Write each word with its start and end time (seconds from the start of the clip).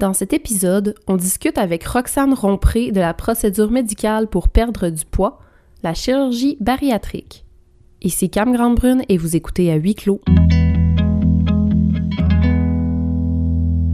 Dans 0.00 0.14
cet 0.14 0.32
épisode, 0.32 0.94
on 1.08 1.16
discute 1.16 1.58
avec 1.58 1.84
Roxane 1.84 2.32
Rompré 2.32 2.90
de 2.90 3.00
la 3.00 3.12
procédure 3.12 3.70
médicale 3.70 4.28
pour 4.28 4.48
perdre 4.48 4.88
du 4.88 5.04
poids, 5.04 5.40
la 5.82 5.92
chirurgie 5.92 6.56
bariatrique. 6.58 7.44
Ici 8.00 8.30
Cam 8.30 8.50
Grandbrune 8.50 9.02
et 9.10 9.18
vous 9.18 9.36
écoutez 9.36 9.70
à 9.70 9.74
huis 9.74 9.94
clos. 9.94 10.22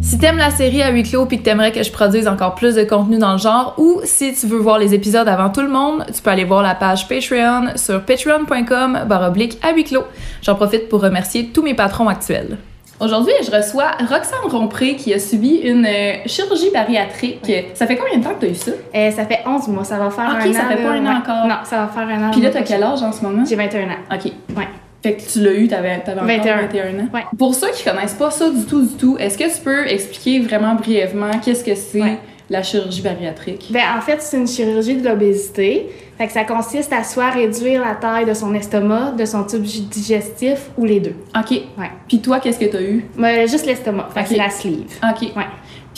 Si 0.01 0.19
t'aimes 0.21 0.39
la 0.39 0.53
série 0.53 0.81
à 0.83 0.93
huis 0.93 1.03
clos 1.03 1.27
puis 1.27 1.39
que 1.39 1.43
t'aimerais 1.43 1.73
que 1.73 1.83
je 1.83 1.91
produise 1.91 2.29
encore 2.29 2.55
plus 2.55 2.77
de 2.77 2.85
contenu 2.85 3.19
dans 3.19 3.33
le 3.33 3.39
genre, 3.39 3.75
ou 3.77 4.01
si 4.05 4.33
tu 4.33 4.47
veux 4.47 4.59
voir 4.59 4.79
les 4.79 4.95
épisodes 4.95 5.27
avant 5.27 5.51
tout 5.51 5.63
le 5.63 5.69
monde, 5.69 6.05
tu 6.15 6.23
peux 6.23 6.31
aller 6.31 6.45
voir 6.45 6.63
la 6.63 6.77
page 6.77 7.09
Patreon 7.09 7.77
sur 7.77 8.05
patreon.com 8.05 9.07
baroblique 9.09 9.59
à 9.61 9.73
huis 9.73 9.83
clos. 9.83 10.05
J'en 10.41 10.55
profite 10.55 10.89
pour 10.89 11.01
remercier 11.01 11.49
tous 11.49 11.63
mes 11.63 11.75
patrons 11.75 12.07
actuels. 12.07 12.59
Aujourd'hui, 12.99 13.35
je 13.45 13.51
reçois 13.51 13.91
Roxane 14.01 14.51
Rompré 14.51 14.97
qui 14.97 15.13
a 15.13 15.19
subi 15.19 15.57
une 15.57 15.85
euh, 15.85 16.15
chirurgie 16.25 16.71
bariatrique. 16.71 17.53
Ça 17.75 17.87
fait 17.87 17.97
combien 17.97 18.19
de 18.19 18.25
temps 18.25 18.35
que 18.35 18.41
tu 18.41 18.47
as 18.47 18.49
eu 18.49 18.55
ça? 18.55 18.71
Euh, 18.95 19.11
ça 19.11 19.27
fait 19.27 19.41
11 19.45 19.69
mois, 19.69 19.85
ça 19.85 19.99
va 19.99 20.11
faire 20.11 20.25
un 20.25 20.39
an. 20.41 20.53
ça 20.53 20.65
fait 20.65 20.83
pas 20.83 20.91
un 20.91 21.05
an 21.05 21.11
ouais. 21.11 21.17
encore. 21.17 21.47
Non, 21.47 21.57
ça 21.65 21.83
va 21.83 21.89
faire 21.89 22.09
un 22.09 22.29
an. 22.29 22.31
Puis 22.31 22.41
là, 22.41 22.51
t'as 22.51 22.63
quel 22.63 22.83
âge 22.83 23.03
en 23.03 23.13
ce 23.13 23.23
moment? 23.23 23.45
J'ai 23.45 23.57
21 23.57 23.85
ans. 23.85 24.15
OK. 24.15 24.33
Ouais. 24.57 24.69
Fait 25.03 25.15
que 25.15 25.23
tu 25.31 25.41
l'as 25.43 25.53
eu, 25.53 25.69
t'avais, 25.69 26.01
t'avais 26.01 26.21
encore 26.21 26.27
21. 26.27 26.57
21 26.63 26.99
ans. 27.01 27.09
Ouais. 27.13 27.25
Pour 27.39 27.55
ceux 27.55 27.71
qui 27.71 27.85
connaissent 27.85 28.15
pas 28.15 28.31
ça 28.31 28.49
du 28.49 28.65
tout, 28.65 28.81
du 28.81 28.95
tout, 28.95 29.17
est-ce 29.19 29.37
que 29.37 29.45
tu 29.45 29.61
peux 29.63 29.87
expliquer 29.87 30.41
vraiment 30.41 30.75
brièvement 30.75 31.31
qu'est-ce 31.45 31.65
que 31.65 31.75
c'est? 31.75 32.01
Ouais. 32.01 32.19
La 32.51 32.63
chirurgie 32.63 33.03
bariatrique? 33.03 33.67
Ben, 33.71 33.83
en 33.97 34.01
fait, 34.01 34.21
c'est 34.23 34.37
une 34.37 34.47
chirurgie 34.47 34.97
de 34.97 35.09
l'obésité. 35.09 35.89
Fait 36.17 36.27
que 36.29 36.33
ça 36.33 36.45
consiste 36.45 36.93
à 36.93 37.05
soit 37.05 37.31
réduire 37.31 37.83
la 37.85 37.95
taille 37.95 38.25
de 38.25 38.33
son 38.33 38.55
estomac, 38.55 39.13
de 39.13 39.25
son 39.27 39.45
tube 39.45 39.63
digestif 39.63 40.71
ou 40.79 40.85
les 40.87 41.01
deux. 41.01 41.15
OK. 41.39 41.51
Ouais. 41.51 41.91
Puis 42.09 42.21
toi, 42.21 42.41
qu'est-ce 42.41 42.59
que 42.59 42.65
t'as 42.65 42.81
eu? 42.81 43.05
Mais 43.17 43.47
juste 43.47 43.67
l'estomac. 43.67 44.09
Fait 44.15 44.21
que 44.21 44.25
Ok. 44.27 44.33
c'est 44.33 44.37
la 44.39 44.51
sleeve. 44.51 44.99
OK. 45.03 45.23
Ouais. 45.37 45.45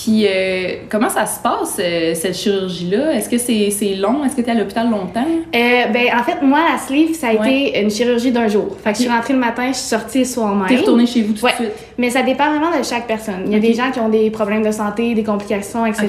Puis 0.01 0.27
euh, 0.29 0.75
comment 0.89 1.09
ça 1.09 1.27
se 1.27 1.41
passe, 1.41 1.77
euh, 1.81 2.15
cette 2.15 2.37
chirurgie-là? 2.37 3.15
Est-ce 3.15 3.29
que 3.29 3.37
c'est, 3.37 3.95
long? 3.97 4.25
Est-ce 4.25 4.37
que 4.37 4.43
t'es 4.43 4.53
à 4.53 4.55
l'hôpital 4.55 4.89
longtemps? 4.89 5.27
Euh, 5.27 5.59
ben, 5.93 6.07
en 6.17 6.23
fait, 6.23 6.41
moi, 6.41 6.61
la 6.71 6.79
sleeve, 6.79 7.15
ça 7.15 7.29
a 7.31 7.35
Ouais. 7.35 7.65
été 7.65 7.81
une 7.81 7.91
chirurgie 7.91 8.31
d'un 8.31 8.47
jour. 8.47 8.77
Fait 8.85 8.93
que 8.93 8.97
je 8.99 9.03
suis 9.03 9.11
rentrée 9.11 9.33
le 9.33 9.41
matin, 9.41 9.69
je 9.73 9.77
suis 9.77 9.89
sortie 9.89 10.21
le 10.21 10.25
soir 10.25 10.55
même. 10.55 10.69
T'es 10.69 10.77
retourné 10.77 11.05
chez 11.05 11.23
vous 11.23 11.33
tout 11.33 11.45
Ouais. 11.45 11.51
de 11.51 11.65
suite? 11.65 11.73
Mais 11.99 12.11
ça 12.11 12.23
dépend 12.23 12.49
vraiment 12.51 12.71
de 12.79 12.85
chaque 12.85 13.09
personne. 13.09 13.43
Il 13.47 13.53
y 13.53 13.57
a 13.57 13.59
des 13.59 13.75
gens 13.75 13.91
qui 13.91 13.99
ont 13.99 14.09
des 14.09 14.31
problèmes 14.31 14.63
de 14.65 14.71
santé, 14.71 15.15
des 15.15 15.25
complications, 15.25 15.85
etc. 15.85 16.09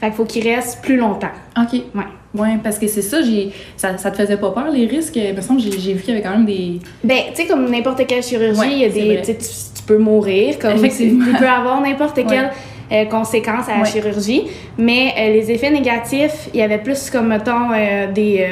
Fait 0.00 0.06
qu'il 0.06 0.12
faut 0.14 0.24
qu'ils 0.24 0.48
restent 0.48 0.80
plus 0.82 0.96
longtemps. 0.96 1.28
OK. 1.58 1.80
Ouais. 1.94 2.02
Ouais, 2.34 2.56
parce 2.64 2.78
que 2.78 2.86
c'est 2.88 3.02
ça, 3.02 3.20
j'ai, 3.20 3.50
ça, 3.76 3.98
ça 3.98 4.10
te 4.10 4.16
faisait 4.16 4.38
pas 4.38 4.52
peur, 4.52 4.70
les 4.72 4.86
risques? 4.86 5.16
Il 5.16 5.34
me 5.34 5.40
semble 5.42 5.60
j'ai, 5.60 5.68
vu 5.92 6.00
qu'il 6.00 6.14
y 6.14 6.16
avait 6.16 6.22
quand 6.22 6.30
même 6.30 6.46
des... 6.46 6.80
Ben, 7.04 7.18
tu 7.34 7.42
sais, 7.42 7.46
comme 7.46 7.70
n'importe 7.70 8.06
quelle 8.06 8.22
chirurgie, 8.22 8.58
Ouais, 8.58 8.72
il 8.72 8.78
y 8.78 8.84
a 8.86 8.88
des. 8.88 9.20
Tu 9.22 9.34
tu- 9.36 9.44
tu 9.76 9.82
peux 9.86 9.98
mourir, 9.98 10.58
comme 10.58 10.80
tu, 10.80 10.88
tu 10.88 11.16
peux 11.38 11.46
avoir 11.46 11.80
n'importe 11.82 12.14
quelle 12.26 12.50
euh, 12.92 13.04
conséquence 13.06 13.68
à 13.68 13.76
la 13.76 13.82
Ouais. 13.82 13.88
chirurgie. 13.88 14.42
Mais 14.78 15.14
euh, 15.18 15.32
les 15.32 15.50
effets 15.50 15.70
négatifs, 15.70 16.48
il 16.52 16.60
y 16.60 16.62
avait 16.62 16.78
plus 16.78 17.10
comme, 17.10 17.28
mettons, 17.28 17.70
euh, 17.74 18.10
des 18.12 18.46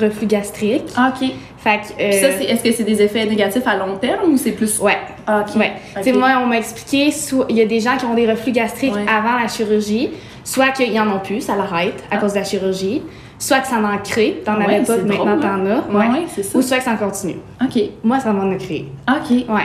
reflux 0.00 0.26
gastriques. 0.26 0.84
OK. 0.98 1.30
Fait 1.58 1.80
que. 1.80 1.94
Puis 1.96 2.12
ça, 2.14 2.26
c'est, 2.38 2.44
est-ce 2.44 2.62
que 2.62 2.72
c'est 2.72 2.84
des 2.84 3.00
effets 3.00 3.24
négatifs 3.24 3.66
à 3.66 3.76
long 3.76 3.96
terme 3.96 4.32
ou 4.32 4.36
c'est 4.36 4.52
plus... 4.52 4.78
Ouais. 4.80 4.98
Ah, 5.26 5.44
OK. 5.48 5.56
Ouais. 5.56 5.72
OK. 5.96 6.02
Tu 6.02 6.10
sais, 6.10 6.12
moi, 6.12 6.28
on 6.42 6.46
m'a 6.46 6.58
expliqué, 6.58 7.10
il 7.48 7.56
y 7.56 7.62
a 7.62 7.66
des 7.66 7.80
gens 7.80 7.96
qui 7.96 8.04
ont 8.04 8.14
des 8.14 8.30
reflux 8.30 8.52
gastriques 8.52 8.94
Ouais. 8.94 9.06
avant 9.08 9.38
la 9.40 9.48
chirurgie, 9.48 10.10
soit 10.42 10.68
qu'ils 10.72 10.98
en 11.00 11.08
ont 11.08 11.20
plus, 11.20 11.40
ça 11.40 11.56
l'arrête 11.56 12.02
à 12.10 12.16
Ah. 12.16 12.18
cause 12.18 12.32
de 12.34 12.38
la 12.40 12.44
chirurgie, 12.44 13.00
soit 13.38 13.60
que 13.60 13.66
ça 13.68 13.76
en 13.76 13.96
crée, 13.98 14.42
t'en 14.44 14.56
Ouais, 14.58 14.64
avais 14.64 14.82
pas, 14.84 14.96
maintenant 14.98 15.40
t'en 15.40 15.64
as. 15.66 15.78
Ouais, 15.90 16.06
ouais, 16.12 16.24
c'est 16.28 16.42
ça. 16.42 16.58
Ou 16.58 16.60
soit 16.62 16.78
que 16.78 16.84
ça 16.84 16.92
en 16.92 16.96
continue. 16.96 17.36
OK. 17.62 17.82
Moi, 18.02 18.20
ça 18.20 18.32
m'en 18.32 18.50
a 18.52 18.56
créé. 18.56 18.86
OK. 19.08 19.30
Ouais. 19.48 19.62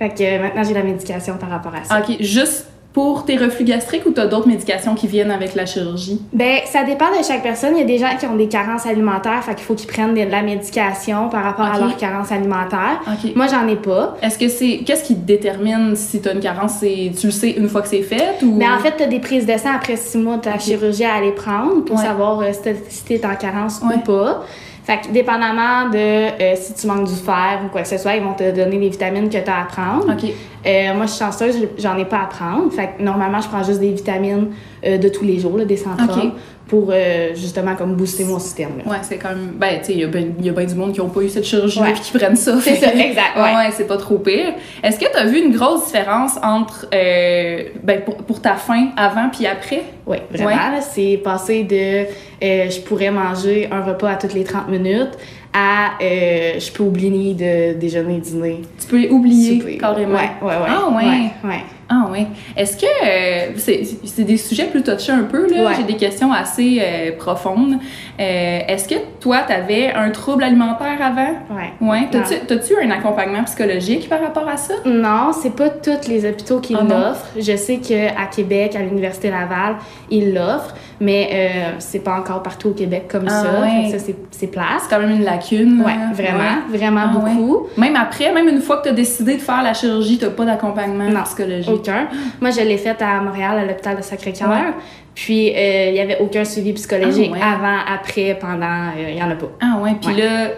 Fait 0.00 0.08
que 0.10 0.22
euh, 0.22 0.42
maintenant, 0.42 0.62
j'ai 0.64 0.74
la 0.74 0.82
médication 0.82 1.36
par 1.38 1.50
rapport 1.50 1.72
à 1.74 1.84
ça. 1.84 2.00
OK. 2.00 2.16
Juste 2.20 2.66
pour 2.92 3.24
tes 3.24 3.36
reflux 3.36 3.64
gastriques 3.64 4.06
ou 4.06 4.10
t'as 4.10 4.26
d'autres 4.26 4.48
médications 4.48 4.94
qui 4.94 5.06
viennent 5.06 5.30
avec 5.30 5.54
la 5.54 5.66
chirurgie? 5.66 6.20
Ben, 6.32 6.58
ça 6.66 6.82
dépend 6.84 7.06
de 7.16 7.22
chaque 7.24 7.42
personne. 7.42 7.74
Il 7.76 7.80
y 7.80 7.82
a 7.82 7.86
des 7.86 7.98
gens 7.98 8.16
qui 8.18 8.26
ont 8.26 8.34
des 8.34 8.48
carences 8.48 8.86
alimentaires, 8.86 9.44
fait 9.44 9.54
qu'il 9.54 9.64
faut 9.64 9.74
qu'ils 9.74 9.86
prennent 9.88 10.14
de 10.14 10.22
la 10.28 10.42
médication 10.42 11.28
par 11.28 11.44
rapport 11.44 11.66
à 11.66 11.78
leur 11.78 11.96
carence 11.96 12.32
alimentaire. 12.32 13.00
OK. 13.06 13.36
Moi, 13.36 13.46
j'en 13.46 13.68
ai 13.68 13.76
pas. 13.76 14.16
Est-ce 14.22 14.38
que 14.38 14.48
c'est. 14.48 14.78
Qu'est-ce 14.84 15.04
qui 15.04 15.14
détermine 15.14 15.94
si 15.94 16.20
t'as 16.20 16.32
une 16.34 16.40
carence? 16.40 16.76
C'est, 16.80 17.12
tu 17.18 17.26
le 17.26 17.32
sais 17.32 17.50
une 17.50 17.68
fois 17.68 17.82
que 17.82 17.88
c'est 17.88 18.02
fait 18.02 18.42
ou? 18.42 18.54
Mais 18.56 18.68
en 18.68 18.78
fait, 18.78 18.94
tu 18.96 19.02
as 19.04 19.06
des 19.06 19.20
prises 19.20 19.46
de 19.46 19.56
sang 19.56 19.70
après 19.76 19.96
six 19.96 20.18
mois 20.18 20.36
de 20.38 20.42
ta 20.42 20.58
chirurgie 20.58 21.04
à 21.04 21.14
aller 21.14 21.32
prendre 21.32 21.84
pour 21.84 21.96
Ouais. 21.98 22.02
savoir 22.04 22.40
euh, 22.40 22.52
si 22.52 22.62
t'es- 22.62 22.82
si 22.88 23.04
t'es 23.04 23.20
en 23.24 23.36
carence 23.36 23.80
Ouais. 23.82 23.96
ou 23.96 23.98
pas. 24.00 24.44
Fait 24.88 25.02
que 25.02 25.12
dépendamment 25.12 25.90
de 25.90 25.98
euh, 25.98 26.54
si 26.56 26.72
tu 26.72 26.86
manques 26.86 27.06
du 27.06 27.14
fer 27.14 27.60
ou 27.62 27.68
quoi 27.68 27.82
que 27.82 27.88
ce 27.88 27.98
soit, 27.98 28.14
ils 28.14 28.22
vont 28.22 28.32
te 28.32 28.50
donner 28.56 28.78
les 28.78 28.88
vitamines 28.88 29.28
que 29.28 29.36
tu 29.36 29.50
as 29.50 29.60
à 29.60 29.64
prendre. 29.64 30.10
OK. 30.10 30.32
Euh, 30.66 30.94
moi, 30.94 31.04
je 31.04 31.10
suis 31.10 31.18
chanceuse, 31.18 31.56
j'en 31.76 31.98
ai 31.98 32.06
pas 32.06 32.20
à 32.20 32.24
prendre. 32.24 32.72
Fait 32.72 32.94
que 32.96 33.02
normalement, 33.02 33.38
je 33.42 33.48
prends 33.48 33.62
juste 33.62 33.80
des 33.80 33.92
vitamines 33.92 34.48
euh, 34.86 34.96
de 34.96 35.10
tous 35.10 35.24
les 35.24 35.38
jours, 35.38 35.58
là, 35.58 35.66
des 35.66 35.76
centrales, 35.76 36.08
Ok. 36.08 36.32
Pour 36.68 36.90
euh, 36.92 37.30
justement 37.34 37.74
comme 37.74 37.94
booster 37.94 38.24
mon 38.24 38.38
système. 38.38 38.70
là. 38.84 38.90
Ouais, 38.92 38.98
c'est 39.02 39.16
quand 39.16 39.30
même. 39.30 39.52
Ben, 39.56 39.78
tu 39.80 39.86
sais, 39.86 39.92
il 39.94 40.00
y 40.00 40.04
a 40.04 40.06
bien 40.08 40.26
y 40.42 40.48
a 40.48 40.52
ben 40.52 40.66
du 40.66 40.74
monde 40.74 40.92
qui 40.92 41.00
ont 41.00 41.08
pas 41.08 41.22
eu 41.22 41.28
cette 41.28 41.44
Ouais. 41.52 41.92
puis 41.92 42.00
qui 42.02 42.12
prennent 42.18 42.36
ça. 42.36 42.56
C'est 42.60 42.76
ça, 42.76 42.94
exact, 42.94 43.36
Ouais, 43.36 43.70
c'est 43.72 43.86
pas 43.86 43.96
trop 43.96 44.18
pire. 44.18 44.52
Est-ce 44.82 44.98
que 45.00 45.06
t'as 45.12 45.24
vu 45.24 45.38
une 45.44 45.54
grosse 45.54 45.86
différence 45.86 46.36
entre. 46.42 46.86
euh, 46.94 47.64
ben, 47.82 48.02
pour, 48.02 48.16
pour 48.18 48.40
ta 48.40 48.54
faim 48.54 48.88
avant 48.96 49.28
puis 49.32 49.46
après? 49.46 49.82
Oui, 50.06 50.18
vraiment. 50.30 50.50
Ouais. 50.50 50.80
C'est 50.80 51.20
passé 51.24 51.64
de 51.64 52.04
euh, 52.44 52.70
je 52.70 52.80
pourrais 52.80 53.10
manger 53.10 53.68
un 53.70 53.82
repas 53.82 54.10
à 54.10 54.16
toutes 54.16 54.34
les 54.34 54.44
30 54.44 54.68
minutes 54.68 55.16
à 55.54 55.92
euh, 56.02 56.60
je 56.60 56.70
peux 56.72 56.82
oublier 56.82 57.32
de 57.34 57.78
déjeuner, 57.78 58.18
dîner. 58.18 58.60
Tu 58.78 58.86
peux 58.86 59.08
oublier 59.10 59.58
souper. 59.60 59.78
carrément. 59.78 60.14
Ouais, 60.18 60.30
ouais, 60.42 60.48
ouais. 60.48 60.68
Ah, 60.68 60.88
ouais. 60.90 61.04
Ouais, 61.04 61.30
ouais. 61.44 61.62
Ah 61.90 62.06
ouais. 62.12 62.26
Est-ce 62.56 62.76
que 62.76 62.84
euh, 62.86 63.52
c'est 63.56 63.82
c'est 64.04 64.24
des 64.24 64.36
sujets 64.36 64.66
plus 64.66 64.82
touchés 64.82 65.12
un 65.12 65.22
peu 65.24 65.46
là? 65.50 65.68
Ouais. 65.68 65.74
J'ai 65.76 65.84
des 65.84 65.96
questions 65.96 66.30
assez 66.32 66.80
euh, 66.82 67.12
profondes. 67.16 67.76
Euh, 68.20 68.58
Est-ce 68.68 68.86
que 68.88 68.96
toi 69.20 69.38
t'avais 69.48 69.92
un 69.94 70.10
trouble 70.10 70.42
alimentaire 70.44 70.98
avant? 71.00 71.30
Ouais. 71.50 71.72
Ouais. 71.80 72.08
T'as-tu 72.10 72.34
t'as-tu 72.46 72.74
un 72.82 72.90
accompagnement 72.90 73.42
psychologique 73.44 74.08
par 74.08 74.20
rapport 74.20 74.46
à 74.48 74.58
ça? 74.58 74.74
Non, 74.84 75.30
c'est 75.32 75.54
pas 75.56 75.70
tous 75.70 76.08
les 76.08 76.28
hôpitaux 76.28 76.60
qui 76.60 76.74
Ah 76.78 76.82
non? 76.82 76.98
l'offrent. 76.98 77.26
Je 77.38 77.56
sais 77.56 77.78
qu'à 77.78 78.26
Québec, 78.34 78.76
à 78.76 78.80
l'Université 78.80 79.30
Laval, 79.30 79.76
ils 80.10 80.34
l'offrent, 80.34 80.74
mais 81.00 81.74
c'est 81.78 82.00
pas 82.00 82.18
encore 82.18 82.42
partout 82.42 82.68
au 82.68 82.72
Québec 82.74 83.06
comme 83.10 83.24
Ah 83.28 83.30
ça. 83.42 83.60
ouais. 83.62 83.90
Ça, 83.92 83.98
c'est- 83.98 84.14
c'est 84.30 84.48
place. 84.48 84.82
C'est 84.82 84.90
quand 84.94 85.00
même 85.00 85.12
une 85.16 85.24
lacune. 85.24 85.80
Ouais, 85.80 85.92
là. 85.94 86.12
vraiment, 86.12 86.58
vraiment 86.68 87.00
Ah 87.04 87.18
beaucoup. 87.34 87.66
Même 87.78 87.96
après, 87.96 88.32
même 88.34 88.48
une 88.48 88.60
fois 88.60 88.78
que 88.78 88.88
t'as 88.88 88.94
décidé 88.94 89.36
de 89.36 89.40
faire 89.40 89.62
la 89.62 89.72
chirurgie, 89.72 90.18
t'as 90.18 90.28
pas 90.30 90.44
d'accompagnement 90.44 91.08
Non. 91.08 91.22
psychologique. 91.22 91.77
Aucun. 91.78 92.08
Moi, 92.40 92.50
je 92.50 92.60
l'ai 92.60 92.76
faite 92.78 93.00
à 93.02 93.20
Montréal, 93.20 93.58
à 93.58 93.64
l'hôpital 93.64 93.96
de 93.96 94.02
Sacré-Cœur. 94.02 94.48
Ouais. 94.48 94.72
Puis, 95.14 95.50
euh, 95.54 95.88
il 95.90 95.94
y 95.96 96.00
avait 96.00 96.18
aucun 96.20 96.44
suivi 96.44 96.72
psychologique 96.74 97.32
Ah 97.34 97.36
ouais. 97.36 97.42
avant, 97.42 97.78
après, 97.92 98.36
pendant. 98.40 98.88
euh, 98.96 99.10
Il 99.10 99.16
y 99.18 99.22
en 99.22 99.30
a 99.30 99.34
pas. 99.34 99.46
Ah 99.60 99.78
ouais. 99.82 99.92
Puis 100.00 100.14
là. 100.14 100.48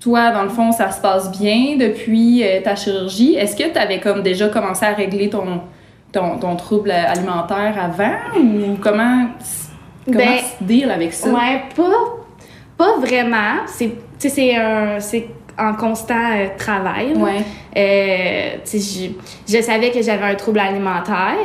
Toi, 0.00 0.32
dans 0.32 0.42
le 0.42 0.50
fond, 0.50 0.70
ça 0.70 0.90
se 0.90 1.00
passe 1.00 1.30
bien 1.30 1.76
depuis 1.78 2.42
euh, 2.44 2.60
ta 2.62 2.76
chirurgie? 2.76 3.36
Est-ce 3.36 3.56
que 3.56 3.72
tu 3.72 3.78
avais 3.78 4.00
comme 4.00 4.20
déjà 4.22 4.48
commencé 4.48 4.84
à 4.84 4.92
régler 4.92 5.30
ton, 5.30 5.62
ton, 6.12 6.36
ton 6.36 6.56
trouble 6.56 6.90
alimentaire 6.90 7.74
avant? 7.82 8.38
Ou 8.38 8.76
comment, 8.82 9.28
comment 10.04 10.18
Ben, 10.18 10.40
tu 10.58 10.64
deals 10.64 10.90
avec 10.90 11.14
ça? 11.14 11.30
Ouais, 11.30 11.62
pas, 11.74 11.90
pas 12.76 12.98
vraiment. 12.98 13.62
C'est, 13.66 13.92
c'est 14.18 14.54
un, 14.56 15.00
c'est 15.00 15.26
en 15.58 15.74
constant 15.74 16.14
euh, 16.14 16.46
travail. 16.58 17.12
Ouais. 17.14 17.42
Euh, 17.76 18.56
je, 18.72 19.08
je 19.52 19.62
savais 19.62 19.90
que 19.90 20.00
j'avais 20.02 20.24
un 20.24 20.34
trouble 20.34 20.58
alimentaire, 20.60 21.36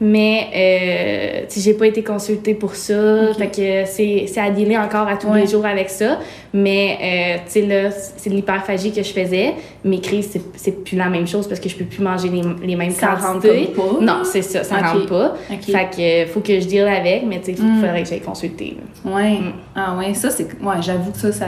mais 0.00 0.46
euh, 0.54 1.46
j'ai 1.56 1.74
pas 1.74 1.86
été 1.86 2.02
consultée 2.02 2.54
pour 2.54 2.74
ça. 2.74 3.32
Fait 3.38 3.48
que 3.48 3.84
c'est, 3.90 4.26
à 4.40 4.50
dealer 4.50 4.76
encore 4.78 5.08
à 5.08 5.16
tous 5.16 5.26
Ouais. 5.28 5.40
les 5.42 5.46
jours 5.46 5.64
avec 5.66 5.90
ça. 5.90 6.18
Mais 6.52 7.38
euh, 7.56 7.60
là, 7.66 7.90
c'est 8.16 8.30
de 8.30 8.34
l'hyperphagie 8.34 8.92
que 8.92 9.02
je 9.02 9.12
faisais. 9.12 9.54
Mes 9.84 10.00
crises, 10.00 10.38
c'est, 10.56 10.84
plus 10.84 10.96
la 10.96 11.08
même 11.08 11.26
chose 11.26 11.46
parce 11.48 11.60
que 11.60 11.68
je 11.68 11.76
peux 11.76 11.84
plus 11.84 12.02
manger 12.02 12.28
les, 12.28 12.42
les 12.66 12.76
mêmes 12.76 12.90
Ça 12.92 13.14
rentre 13.14 13.42
quantités. 13.42 13.72
comme 13.74 13.98
pas. 13.98 14.04
Non, 14.04 14.24
c'est 14.24 14.42
ça, 14.42 14.62
ça 14.64 14.76
Ok. 14.76 14.84
rentre 14.86 15.06
pas. 15.06 15.34
Ok. 15.52 15.62
Fait 15.64 15.90
que 16.26 16.32
faut 16.32 16.40
que 16.40 16.58
je 16.60 16.66
deal 16.66 16.82
avec, 16.86 17.24
mais 17.26 17.40
il 17.46 17.54
Mm. 17.62 17.80
faudrait 17.80 18.02
que 18.02 18.08
j'aille 18.08 18.20
consulter. 18.20 18.76
là. 19.04 19.12
Ouais. 19.16 19.30
Mm. 19.38 19.52
Ah 19.74 19.96
ouais, 19.98 20.14
ça 20.14 20.30
c'est 20.30 20.44
ouais, 20.44 20.76
j'avoue 20.80 21.10
que 21.12 21.18
ça 21.18 21.32
ça 21.32 21.46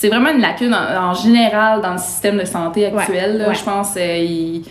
c'est 0.00 0.08
vraiment 0.08 0.30
une 0.30 0.40
lacune 0.40 0.72
en, 0.74 1.10
en 1.10 1.14
général 1.14 1.82
dans 1.82 1.92
le 1.92 1.98
système 1.98 2.38
de 2.38 2.44
santé 2.46 2.86
actuel. 2.86 3.36
là. 3.38 3.48
ouais. 3.48 3.54
Je 3.54 3.62
pense 3.62 3.94
euh, 3.98 4.16
il- 4.16 4.62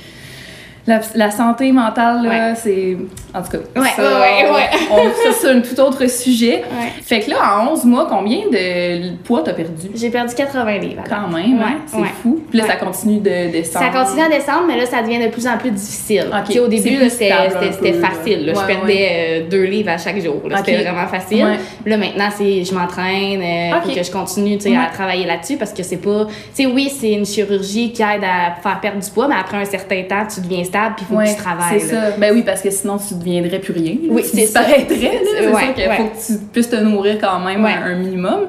la, 0.89 1.00
la 1.15 1.31
santé 1.31 1.71
mentale 1.71 2.27
Ouais. 2.27 2.53
c'est 2.56 2.97
en 3.33 3.41
tout 3.44 3.51
cas 3.51 3.80
Ouais, 3.80 3.88
ça, 3.95 4.01
ouais, 4.01 4.69
on- 4.91 4.95
ça 5.31 5.38
c'est 5.39 5.50
un 5.50 5.62
tout 5.62 5.80
autre 5.80 6.09
sujet. 6.09 6.63
Fait 7.03 7.19
que 7.21 7.30
là 7.30 7.38
en 7.62 7.71
11 7.74 7.86
mois, 7.86 8.07
combien 8.09 8.39
de 8.51 9.15
poids 9.24 9.41
t'as 9.44 9.53
perdu? 9.53 9.88
J'ai 9.95 10.09
perdu 10.09 10.33
80 10.36 10.77
livres. 10.80 11.03
Quand 11.07 11.27
même, 11.27 11.62
hein? 11.62 11.77
C'est 11.88 11.97
fou. 12.21 12.44
Puis 12.50 12.57
là 12.59 12.65
ça 12.65 12.75
continue 12.75 13.19
de 13.19 13.51
descendre. 13.51 13.86
Ça 13.86 14.03
continue 14.03 14.24
à 14.24 14.30
descendre, 14.30 14.63
mais 14.68 14.77
là, 14.77 14.86
ça 14.86 15.01
devient 15.01 15.19
de 15.19 15.27
plus 15.30 15.47
en 15.47 15.57
plus 15.57 15.71
difficile. 15.71 16.25
Ok. 16.33 16.45
Tu 16.47 16.53
sais, 16.53 16.59
au 16.59 16.68
début, 16.68 17.09
c'était 17.09 17.94
facile. 17.94 18.45
là. 18.47 18.53
Je 18.56 18.65
perdais 18.65 19.07
euh, 19.12 19.50
deux 19.50 19.63
livres 19.65 19.89
à 19.91 19.97
chaque 19.97 20.19
jour. 20.21 20.41
C'était 20.57 20.83
vraiment 20.83 21.07
facile. 21.07 21.45
Là, 21.86 21.97
maintenant, 21.97 22.30
c'est 22.36 22.63
je 22.63 22.74
m'entraîne, 22.74 23.41
euh, 23.41 23.77
Ok. 23.77 23.83
faut 23.91 23.95
que 23.95 24.03
je 24.03 24.12
continue 24.12 24.57
à 24.77 24.91
travailler 24.91 25.25
là-dessus 25.25 25.57
parce 25.57 25.74
que 25.74 25.83
c'est 25.83 25.97
pas. 25.97 26.25
Tu 26.56 26.63
sais, 26.63 26.65
oui, 26.65 26.89
c'est 26.89 27.12
une 27.12 27.25
chirurgie 27.25 27.91
qui 27.91 28.01
aide 28.01 28.24
à 28.24 28.59
faire 28.62 28.80
perdre 28.80 29.00
du 29.00 29.09
poids, 29.12 29.27
mais 29.27 29.36
après 29.39 29.57
un 29.57 29.65
certain 29.65 30.01
temps, 30.03 30.25
tu 30.33 30.41
deviens 30.41 30.63
stable 30.63 30.79
stable, 30.80 30.96
puis 30.96 31.06
il 31.08 31.14
faut 31.14 31.16
Ouais, 31.20 31.26
que 31.26 31.30
tu 31.38 31.44
travailles. 31.44 31.80
C'est 31.80 31.88
ça. 31.96 32.12
Ben 32.18 32.34
oui, 32.34 32.44
parce 32.44 32.62
que 32.62 32.70
sinon, 32.70 32.98
tu 32.98 33.14
deviendrais 33.16 33.60
plus 33.60 33.74
rien. 33.74 33.96
Oui, 34.10 34.24
tu 34.30 34.36
disparaîtrais. 34.36 35.22
C'est 35.38 35.48
Ouais, 35.48 35.64
sûr 35.64 35.74
qu'il 35.74 35.88
ouais. 35.88 35.98
faut 35.98 36.04
que 36.06 36.28
tu 36.28 36.34
puisses 36.52 36.70
te 36.70 36.76
nourrir 36.78 37.18
quand 37.20 37.40
même 37.40 37.66
un, 37.66 37.96
minimum. 37.96 38.48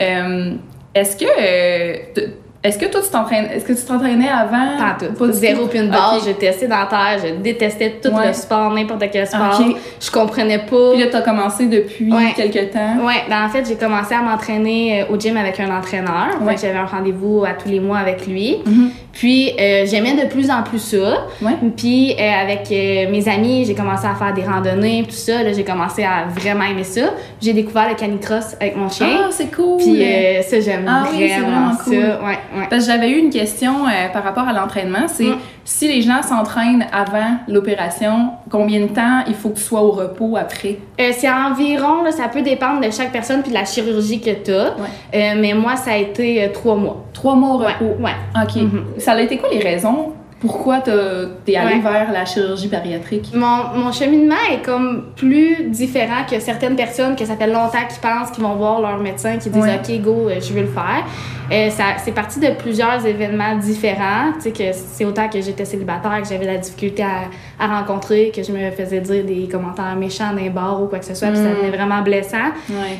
Euh, 0.00 0.54
est-ce 0.94 1.16
que... 1.16 1.24
euh, 1.24 2.26
est-ce 2.66 2.78
que 2.78 2.86
toi, 2.86 3.00
tu 3.02 3.10
t'entraînes... 3.10 3.46
Est-ce 3.52 3.64
que 3.64 3.72
tu 3.72 3.82
t'entraînais 3.84 4.28
avant? 4.28 4.76
Pas 4.78 4.96
tout. 5.06 5.12
Pas 5.14 5.32
Zéro 5.32 5.62
tout? 5.62 5.68
puis 5.68 5.78
une 5.80 5.90
barre. 5.90 6.14
Ok. 6.16 6.22
J'étais 6.26 6.52
sédentaire, 6.52 7.18
je 7.24 7.34
détestais 7.42 7.98
tout 8.02 8.10
Ouais. 8.10 8.28
le 8.28 8.32
sport, 8.32 8.72
n'importe 8.72 9.04
quel 9.12 9.26
sport. 9.26 9.60
Je 10.00 10.10
comprenais 10.10 10.58
pas. 10.58 10.92
Puis 10.92 11.00
là, 11.00 11.06
t'as 11.10 11.22
commencé 11.22 11.66
depuis 11.66 12.12
Ouais. 12.12 12.32
quelques 12.36 12.70
temps? 12.72 13.04
Ouais, 13.04 13.24
ben 13.28 13.44
en 13.44 13.48
fait, 13.48 13.64
j'ai 13.66 13.76
commencé 13.76 14.14
à 14.14 14.22
m'entraîner 14.22 15.02
euh, 15.02 15.14
au 15.14 15.18
gym 15.18 15.36
avec 15.36 15.58
un 15.60 15.76
entraîneur. 15.76 16.28
Ouais. 16.42 16.56
J'avais 16.60 16.78
un 16.78 16.86
rendez-vous 16.86 17.44
à 17.44 17.52
tous 17.54 17.68
les 17.68 17.80
mois 17.80 17.98
avec 17.98 18.26
lui. 18.26 18.58
Mhm. 18.64 18.90
Puis 19.12 19.52
euh, 19.58 19.86
j'aimais 19.86 20.12
de 20.12 20.28
plus 20.28 20.50
en 20.50 20.62
plus 20.62 20.78
ça. 20.78 21.24
Ouais. 21.40 21.52
Puis 21.74 22.14
euh, 22.18 22.42
avec 22.42 22.70
euh, 22.70 23.10
mes 23.10 23.26
amis, 23.28 23.64
j'ai 23.64 23.74
commencé 23.74 24.06
à 24.06 24.14
faire 24.14 24.34
des 24.34 24.42
randonnées, 24.44 25.04
tout 25.04 25.14
ça. 25.14 25.42
Là, 25.42 25.52
j'ai 25.54 25.64
commencé 25.64 26.04
à 26.04 26.26
vraiment 26.28 26.64
aimer 26.64 26.84
ça. 26.84 27.00
J'ai 27.40 27.54
découvert 27.54 27.88
le 27.88 27.94
canicross 27.94 28.54
avec 28.60 28.76
mon 28.76 28.90
chien. 28.90 29.06
Ah, 29.24 29.28
c'est 29.30 29.50
cool! 29.54 29.78
Puis 29.78 30.02
euh, 30.04 30.42
ça, 30.42 30.60
j'aime 30.60 30.84
Ah 30.86 31.04
oui, 31.10 31.16
c'est 31.30 31.40
vraiment, 31.40 31.50
vraiment 31.50 31.72
ça. 31.78 31.84
cool. 31.84 31.94
Ouais, 31.94 32.38
ouais. 32.56 32.66
Parce 32.70 32.86
que 32.86 32.92
j'avais 32.92 33.10
eu 33.10 33.18
une 33.18 33.30
question 33.30 33.86
euh, 33.86 34.08
par 34.12 34.24
rapport 34.24 34.46
à 34.48 34.52
l'entraînement, 34.52 35.06
c'est 35.08 35.24
Mm. 35.24 35.38
si 35.64 35.88
les 35.88 36.02
gens 36.02 36.22
s'entraînent 36.22 36.86
avant 36.92 37.36
l'opération, 37.48 38.30
combien 38.50 38.80
de 38.80 38.86
temps 38.88 39.22
il 39.26 39.34
faut 39.34 39.50
que 39.50 39.56
tu 39.56 39.62
sois 39.62 39.82
au 39.82 39.90
repos 39.90 40.36
après? 40.36 40.78
Euh, 41.00 41.10
c'est 41.12 41.30
environ, 41.30 42.02
là, 42.02 42.12
ça 42.12 42.28
peut 42.28 42.42
dépendre 42.42 42.80
de 42.80 42.90
chaque 42.90 43.12
personne 43.12 43.42
puis 43.42 43.50
de 43.50 43.54
la 43.54 43.64
chirurgie 43.64 44.20
que 44.20 44.30
tu 44.30 44.52
as. 44.52 44.74
Ouais. 44.76 45.34
mais 45.36 45.54
moi, 45.54 45.76
ça 45.76 45.92
a 45.92 45.96
été 45.96 46.44
euh, 46.44 46.48
trois 46.52 46.76
mois. 46.76 47.04
Trois 47.12 47.34
mois 47.34 47.50
au 47.54 47.58
repos. 47.58 47.96
ouais. 48.02 48.14
OK. 48.42 48.56
Mhm. 48.56 48.84
Ça 48.98 49.12
a 49.12 49.20
été 49.20 49.38
quoi 49.38 49.48
les 49.50 49.60
raisons? 49.60 50.12
Pourquoi 50.38 50.80
t'es 50.80 51.56
allé 51.56 51.76
Ouais. 51.76 51.80
vers 51.80 52.12
la 52.12 52.26
chirurgie 52.26 52.68
bariatrique? 52.68 53.32
Mon, 53.34 53.68
mon 53.74 53.90
cheminement 53.90 54.34
est 54.52 54.62
comme 54.62 55.06
plus 55.16 55.64
différent 55.70 56.24
que 56.30 56.38
certaines 56.40 56.76
personnes 56.76 57.16
que 57.16 57.24
ça 57.24 57.36
fait 57.36 57.46
longtemps 57.46 57.86
qu'ils 57.88 58.00
pensent 58.02 58.30
qu'ils 58.32 58.44
vont 58.44 58.54
voir 58.54 58.82
leur 58.82 58.98
médecin 58.98 59.38
qui 59.38 59.48
disent 59.48 59.62
Ouais. 59.64 59.80
OK 59.82 60.00
go 60.02 60.28
euh, 60.28 60.38
je 60.40 60.52
veux 60.52 60.60
le 60.60 60.66
faire. 60.68 61.04
Euh, 61.50 61.70
ça 61.70 61.84
c'est 62.04 62.12
parti 62.12 62.38
de 62.40 62.48
plusieurs 62.58 63.06
événements 63.06 63.56
différents, 63.56 64.32
tu 64.34 64.42
sais 64.42 64.50
que 64.50 64.64
c'est 64.74 65.04
autant 65.06 65.28
que 65.28 65.40
j'étais 65.40 65.64
célibataire 65.64 66.20
que 66.20 66.28
j'avais 66.28 66.44
de 66.44 66.50
la 66.50 66.58
difficulté 66.58 67.02
à, 67.02 67.28
à 67.58 67.66
rencontrer, 67.78 68.32
que 68.34 68.42
je 68.42 68.52
me 68.52 68.70
faisais 68.70 69.00
dire 69.00 69.24
des 69.24 69.48
commentaires 69.50 69.96
méchants 69.96 70.32
d'un 70.34 70.50
bar 70.50 70.82
ou 70.82 70.86
quoi 70.86 70.98
que 70.98 71.04
ce 71.04 71.14
soit, 71.14 71.28
puis 71.28 71.36
ça 71.38 71.42
Mm. 71.44 71.54
devenait 71.54 71.76
vraiment 71.76 72.02
blessant. 72.02 72.48
Ouais. 72.70 72.98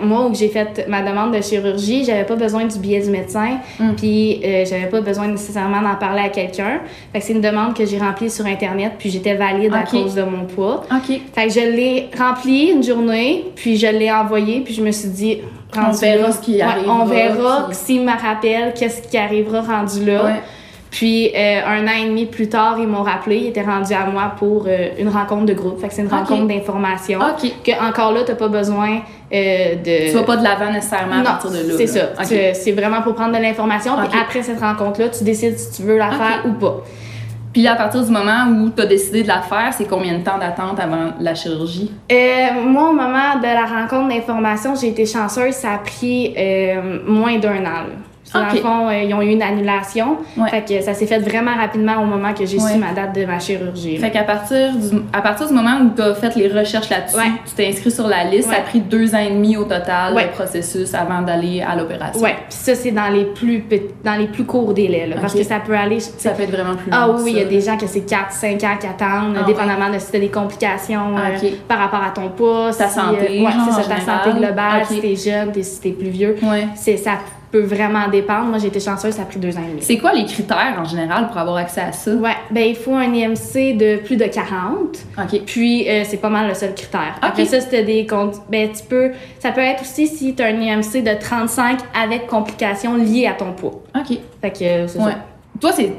Euh, 0.00 0.04
moi, 0.06 0.26
où 0.26 0.34
j'ai 0.34 0.48
fait 0.48 0.84
ma 0.88 1.02
demande 1.02 1.34
de 1.34 1.40
chirurgie, 1.40 2.04
j'avais 2.04 2.24
pas 2.24 2.36
besoin 2.36 2.64
du 2.66 2.78
billet 2.78 3.00
du 3.00 3.10
médecin, 3.10 3.58
Mm. 3.78 3.92
puis 3.96 4.40
euh, 4.44 4.64
j'avais 4.68 4.86
pas 4.88 5.00
besoin 5.00 5.28
nécessairement 5.28 5.80
d'en 5.80 5.94
parler 5.96 6.22
à 6.22 6.28
quelqu'un. 6.28 6.80
Fait 7.12 7.20
que 7.20 7.24
c'est 7.24 7.32
une 7.32 7.40
demande 7.40 7.74
que 7.74 7.86
j'ai 7.86 7.98
remplie 7.98 8.30
sur 8.30 8.44
Internet, 8.46 8.92
puis 8.98 9.10
j'étais 9.10 9.34
valide 9.34 9.72
à 9.74 9.84
cause 9.84 10.14
de 10.14 10.22
mon 10.22 10.44
poids. 10.44 10.84
OK. 10.90 11.20
Fait 11.34 11.46
que 11.46 11.52
je 11.52 11.60
l'ai 11.60 12.10
rempli 12.18 12.70
une 12.70 12.82
journée, 12.82 13.44
puis 13.54 13.76
je 13.76 13.86
l'ai 13.86 14.10
envoyé, 14.12 14.60
puis 14.60 14.74
je 14.74 14.82
me 14.82 14.90
suis 14.90 15.08
dit, 15.08 15.38
On 15.74 15.90
verra 15.92 16.30
ce 16.32 16.40
qui 16.42 16.56
ouais, 16.56 16.60
arrivera, 16.62 16.94
On 17.00 17.04
verra 17.06 17.64
puis- 17.68 17.74
s'il 17.76 18.02
me 18.02 18.10
rappelle 18.12 18.74
qu'est-ce 18.78 19.08
qui 19.08 19.16
arrivera 19.16 19.62
rendu 19.62 20.04
là. 20.04 20.24
Ouais. 20.26 20.40
Puis 20.92 21.32
euh, 21.34 21.60
un 21.66 21.86
an 21.86 22.04
et 22.04 22.06
demi 22.06 22.26
plus 22.26 22.50
tard, 22.50 22.76
ils 22.78 22.86
m'ont 22.86 23.02
rappelé, 23.02 23.36
ils 23.38 23.46
étaient 23.46 23.62
rendus 23.62 23.94
à 23.94 24.04
moi 24.04 24.34
pour 24.38 24.66
euh, 24.68 24.90
une 24.98 25.08
rencontre 25.08 25.46
de 25.46 25.54
groupe. 25.54 25.80
Fait 25.80 25.88
que 25.88 25.94
c'est 25.94 26.02
une 26.02 26.08
rencontre 26.08 26.46
d'information. 26.46 27.18
OK. 27.18 27.50
Que 27.64 27.72
encore 27.82 28.12
là, 28.12 28.20
t'as 28.26 28.34
pas 28.34 28.48
besoin 28.48 29.00
euh, 29.32 29.74
de. 29.76 30.10
Tu 30.10 30.14
vas 30.14 30.22
pas 30.24 30.36
de 30.36 30.44
l'avant 30.44 30.70
nécessairement 30.70 31.20
à 31.20 31.22
partir 31.22 31.50
de 31.50 31.56
là. 31.68 31.74
c'est 31.78 31.86
ça. 31.86 32.10
C'est 32.52 32.72
vraiment 32.72 33.00
pour 33.00 33.14
prendre 33.14 33.32
de 33.36 33.42
l'information. 33.42 33.92
Puis 34.08 34.20
après 34.20 34.42
cette 34.42 34.60
rencontre-là, 34.60 35.08
tu 35.08 35.24
décides 35.24 35.58
si 35.58 35.72
tu 35.72 35.82
veux 35.88 35.96
la 35.96 36.10
faire 36.10 36.44
ou 36.46 36.52
pas. 36.52 36.82
Puis 37.54 37.66
à 37.66 37.74
partir 37.74 38.02
du 38.04 38.10
moment 38.10 38.46
où 38.46 38.70
tu 38.70 38.80
as 38.80 38.86
décidé 38.86 39.22
de 39.22 39.28
la 39.28 39.42
faire, 39.42 39.72
c'est 39.76 39.84
combien 39.86 40.18
de 40.18 40.22
temps 40.24 40.38
d'attente 40.38 40.80
avant 40.80 41.12
la 41.20 41.34
chirurgie? 41.34 41.90
Euh, 42.10 42.62
moi, 42.64 42.90
au 42.90 42.94
moment 42.94 43.36
de 43.38 43.44
la 43.44 43.66
rencontre 43.66 44.08
d'information, 44.08 44.74
j'ai 44.74 44.88
été 44.88 45.04
chanceuse. 45.04 45.54
Ça 45.54 45.72
a 45.74 45.78
pris 45.78 46.34
euh, 46.36 47.00
moins 47.06 47.38
d'un 47.38 47.60
an. 47.60 47.82
là. 47.88 48.11
Dans 48.34 48.42
Ok. 48.46 48.52
le 48.54 48.60
fond, 48.60 48.88
euh, 48.88 49.02
ils 49.02 49.14
ont 49.14 49.22
eu 49.22 49.30
une 49.30 49.42
annulation. 49.42 50.18
Ouais. 50.36 50.48
Fait 50.50 50.62
que 50.66 50.80
ça 50.82 50.94
s'est 50.94 51.06
fait 51.06 51.18
vraiment 51.18 51.54
rapidement 51.56 52.02
au 52.02 52.06
moment 52.06 52.32
que 52.32 52.44
j'ai 52.46 52.58
Ouais. 52.58 52.72
su 52.72 52.78
ma 52.78 52.92
date 52.92 53.14
de 53.14 53.24
ma 53.24 53.38
chirurgie. 53.38 53.98
Fait 53.98 54.10
qu'à 54.10 54.22
partir 54.24 54.72
du, 54.74 54.98
à 55.12 55.20
partir 55.22 55.48
du 55.48 55.54
moment 55.54 55.78
où 55.82 55.90
tu 55.94 56.02
as 56.02 56.14
fait 56.14 56.34
les 56.36 56.48
recherches 56.48 56.88
là-dessus, 56.90 57.16
Ouais. 57.16 57.32
tu 57.46 57.52
t'es 57.54 57.68
inscrit 57.68 57.90
sur 57.90 58.06
la 58.08 58.24
liste, 58.24 58.48
ça 58.50 58.56
a 58.56 58.60
pris 58.60 58.80
deux 58.80 59.14
ans 59.14 59.18
et 59.18 59.30
demi 59.30 59.56
au 59.56 59.64
total, 59.64 60.14
le 60.14 60.30
processus, 60.32 60.94
avant 60.94 61.22
d'aller 61.22 61.62
à 61.62 61.76
l'opération. 61.76 62.20
Ouais, 62.22 62.34
puis 62.48 62.58
ça, 62.58 62.74
c'est 62.74 62.90
dans 62.92 63.08
les 63.08 63.24
plus 63.26 63.64
dans 64.04 64.14
les 64.18 64.26
plus 64.26 64.44
courts 64.44 64.72
délais. 64.74 65.06
là, 65.06 65.16
Parce 65.20 65.34
que 65.34 65.42
ça 65.42 65.60
peut 65.60 65.76
aller. 65.76 66.00
Ça 66.00 66.30
peut 66.30 66.42
être 66.42 66.50
vraiment 66.50 66.74
plus 66.76 66.90
long. 66.90 66.96
Ah 67.00 67.10
oui, 67.10 67.32
il 67.34 67.38
y 67.38 67.42
a 67.42 67.44
des 67.44 67.60
gens 67.60 67.76
que 67.76 67.86
c'est 67.86 68.00
4-5 68.06 68.62
ans 68.64 68.76
qui 68.80 68.86
attendent, 68.86 69.36
Ah 69.40 69.44
dépendamment 69.46 69.90
de 69.90 69.98
si 69.98 70.10
t'as 70.12 70.18
des 70.18 70.28
complications 70.28 71.14
Ah, 71.16 71.30
euh, 71.32 71.36
ok. 71.46 71.52
par 71.68 71.78
rapport 71.78 72.02
à 72.02 72.10
ton 72.10 72.28
poids. 72.30 72.70
Ta 72.76 72.88
si, 72.88 72.94
santé, 72.94 73.40
euh, 73.40 73.44
ouais, 73.44 73.52
c'est 73.66 73.82
ça, 73.82 73.88
ta 73.88 74.00
santé 74.00 74.38
globale, 74.38 74.84
si 74.86 75.00
t'es 75.00 75.16
jeune, 75.16 75.52
si 75.62 75.80
t'es 75.80 75.90
plus 75.90 76.08
vieux. 76.10 76.36
Ouais. 76.42 76.66
C'est, 76.74 76.96
ça 76.96 77.12
peut 77.52 77.60
vraiment 77.60 78.08
dépendre. 78.08 78.46
Moi, 78.46 78.58
j'ai 78.58 78.68
été 78.68 78.80
chanceuse, 78.80 79.14
ça 79.14 79.22
a 79.22 79.24
pris 79.26 79.38
deux 79.38 79.56
ans 79.56 79.62
et 79.64 79.70
demi. 79.70 79.82
C'est 79.82 79.98
quoi 79.98 80.12
les 80.12 80.24
critères 80.24 80.74
en 80.80 80.84
général 80.84 81.28
pour 81.28 81.36
avoir 81.38 81.56
accès 81.58 81.82
à 81.82 81.92
ça? 81.92 82.12
Ouais, 82.14 82.34
ben 82.50 82.64
il 82.66 82.74
faut 82.74 82.94
un 82.94 83.12
IMC 83.12 83.76
de 83.76 83.98
plus 83.98 84.16
de 84.16 84.24
40. 84.24 84.98
OK. 85.18 85.40
Puis 85.46 85.88
euh, 85.88 86.02
c'est 86.04 86.16
pas 86.16 86.30
mal 86.30 86.48
le 86.48 86.54
seul 86.54 86.74
critère. 86.74 87.14
Ok. 87.18 87.22
Après 87.28 87.44
ça, 87.44 87.60
c'était 87.60 87.84
des 87.84 88.06
comptes. 88.06 88.36
Ben 88.50 88.70
tu 88.72 88.82
peux. 88.84 89.10
Ça 89.38 89.52
peut 89.52 89.60
être 89.60 89.82
aussi 89.82 90.06
si 90.08 90.34
tu 90.34 90.42
as 90.42 90.46
un 90.46 90.60
IMC 90.60 91.02
de 91.04 91.18
35 91.20 91.78
avec 92.02 92.26
complications 92.26 92.96
liées 92.96 93.26
à 93.26 93.34
ton 93.34 93.52
poids. 93.52 93.82
OK. 93.96 94.18
Fait 94.40 94.50
que 94.50 94.64
euh, 94.64 94.88
c'est 94.88 94.98
Ouais. 94.98 95.12
ça. 95.12 95.18
Toi, 95.60 95.72
c'est 95.72 95.92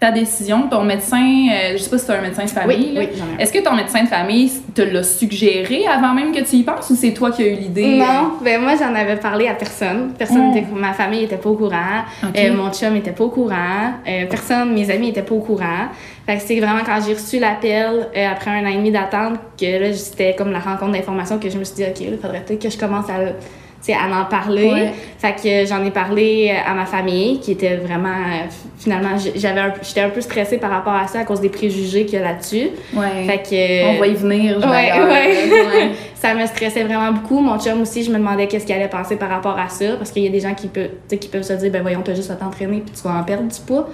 ta 0.00 0.12
décision, 0.12 0.68
ton 0.68 0.84
médecin, 0.84 1.48
euh, 1.50 1.72
je 1.72 1.78
sais 1.78 1.90
pas 1.90 1.98
si 1.98 2.06
tu 2.06 2.12
un 2.12 2.20
médecin 2.20 2.44
de 2.44 2.50
famille. 2.50 2.94
Oui, 2.96 3.08
oui. 3.12 3.22
Est-ce 3.38 3.52
que 3.52 3.58
ton 3.58 3.74
médecin 3.74 4.04
de 4.04 4.08
famille 4.08 4.52
te 4.72 4.82
l'a 4.82 5.02
suggéré 5.02 5.86
avant 5.88 6.14
même 6.14 6.30
que 6.30 6.40
tu 6.40 6.56
y 6.56 6.62
penses 6.62 6.88
ou 6.90 6.94
c'est 6.94 7.12
toi 7.12 7.32
qui 7.32 7.42
as 7.42 7.48
eu 7.48 7.56
l'idée? 7.56 7.98
Non, 7.98 8.34
ben 8.40 8.62
moi 8.62 8.74
j'en 8.78 8.94
avais 8.94 9.16
parlé 9.16 9.48
à 9.48 9.54
personne. 9.54 10.12
Personne 10.16 10.52
était, 10.56 10.64
ma 10.72 10.92
famille 10.92 11.24
était 11.24 11.36
pas 11.36 11.48
au 11.48 11.56
courant. 11.56 12.04
Euh, 12.36 12.54
mon 12.54 12.70
chum 12.72 12.94
était 12.94 13.10
pas 13.10 13.24
au 13.24 13.30
courant, 13.30 13.92
euh, 14.06 14.26
personne, 14.30 14.72
mes 14.72 14.88
amis 14.88 15.08
étaient 15.08 15.22
pas 15.22 15.34
au 15.34 15.40
courant. 15.40 15.88
Fait 16.26 16.36
que 16.36 16.42
c'est 16.42 16.60
vraiment 16.60 16.84
quand 16.86 17.00
j'ai 17.04 17.14
reçu 17.14 17.40
l'appel 17.40 18.08
après 18.30 18.50
un 18.50 18.66
an 18.66 18.68
et 18.68 18.76
demi 18.76 18.92
d'attente 18.92 19.38
que 19.58 19.80
là 19.80 19.92
c'était 19.94 20.36
comme 20.36 20.52
la 20.52 20.60
rencontre 20.60 20.92
d'information 20.92 21.38
que 21.38 21.50
je 21.50 21.58
me 21.58 21.64
suis 21.64 21.74
dit 21.76 21.84
ok, 21.84 22.00
il 22.00 22.18
faudrait 22.18 22.44
peut-être 22.46 22.62
que 22.62 22.70
je 22.70 22.78
commence 22.78 23.08
à 23.10 23.32
sais, 23.80 23.94
à 23.94 24.20
en 24.20 24.24
parler. 24.24 24.70
Ouais. 24.70 24.92
Fait 25.18 25.34
que 25.34 25.68
j'en 25.68 25.84
ai 25.84 25.90
parlé 25.90 26.52
euh, 26.52 26.70
à 26.70 26.74
ma 26.74 26.86
famille 26.86 27.40
qui 27.40 27.52
était 27.52 27.76
vraiment 27.76 28.08
euh, 28.08 28.46
finalement 28.78 29.16
j'avais 29.34 29.60
j'étais 29.82 30.00
un 30.00 30.10
peu 30.10 30.20
stressée 30.20 30.58
par 30.58 30.70
rapport 30.70 30.94
à 30.94 31.06
ça 31.06 31.20
à 31.20 31.24
cause 31.24 31.40
des 31.40 31.48
préjugés 31.48 32.04
qu'il 32.04 32.18
y 32.18 32.22
a 32.22 32.24
là-dessus. 32.24 32.70
Ouais. 32.94 33.24
Fait 33.26 33.38
que 33.38 33.96
On 33.96 33.98
va 33.98 34.06
y 34.06 34.14
venir, 34.14 34.60
je 34.60 34.66
Ouais, 34.66 35.92
ça 36.14 36.34
me 36.34 36.46
stressait 36.46 36.84
vraiment 36.84 37.12
beaucoup. 37.12 37.40
Mon 37.40 37.58
chum 37.58 37.80
aussi, 37.82 38.02
je 38.02 38.10
me 38.10 38.18
demandais 38.18 38.46
qu'est-ce 38.46 38.66
qu'il 38.66 38.74
allait 38.74 38.88
penser 38.88 39.16
par 39.16 39.28
rapport 39.28 39.58
à 39.58 39.68
ça. 39.68 39.96
Parce 39.96 40.10
qu'il 40.10 40.24
y 40.24 40.28
a 40.28 40.30
des 40.30 40.40
gens 40.40 40.54
qui, 40.54 40.68
peuvent, 40.68 40.90
qui 41.08 41.28
peuvent 41.28 41.42
se 41.42 41.52
dire, 41.54 41.70
ben 41.70 41.82
voyons, 41.82 42.02
t'as 42.04 42.14
juste 42.14 42.30
à 42.30 42.34
t'entraîner 42.34 42.80
puis 42.80 42.92
tu 42.94 43.02
vas 43.02 43.18
en 43.18 43.24
perdre 43.24 43.48
du 43.48 43.60
poids. 43.66 43.88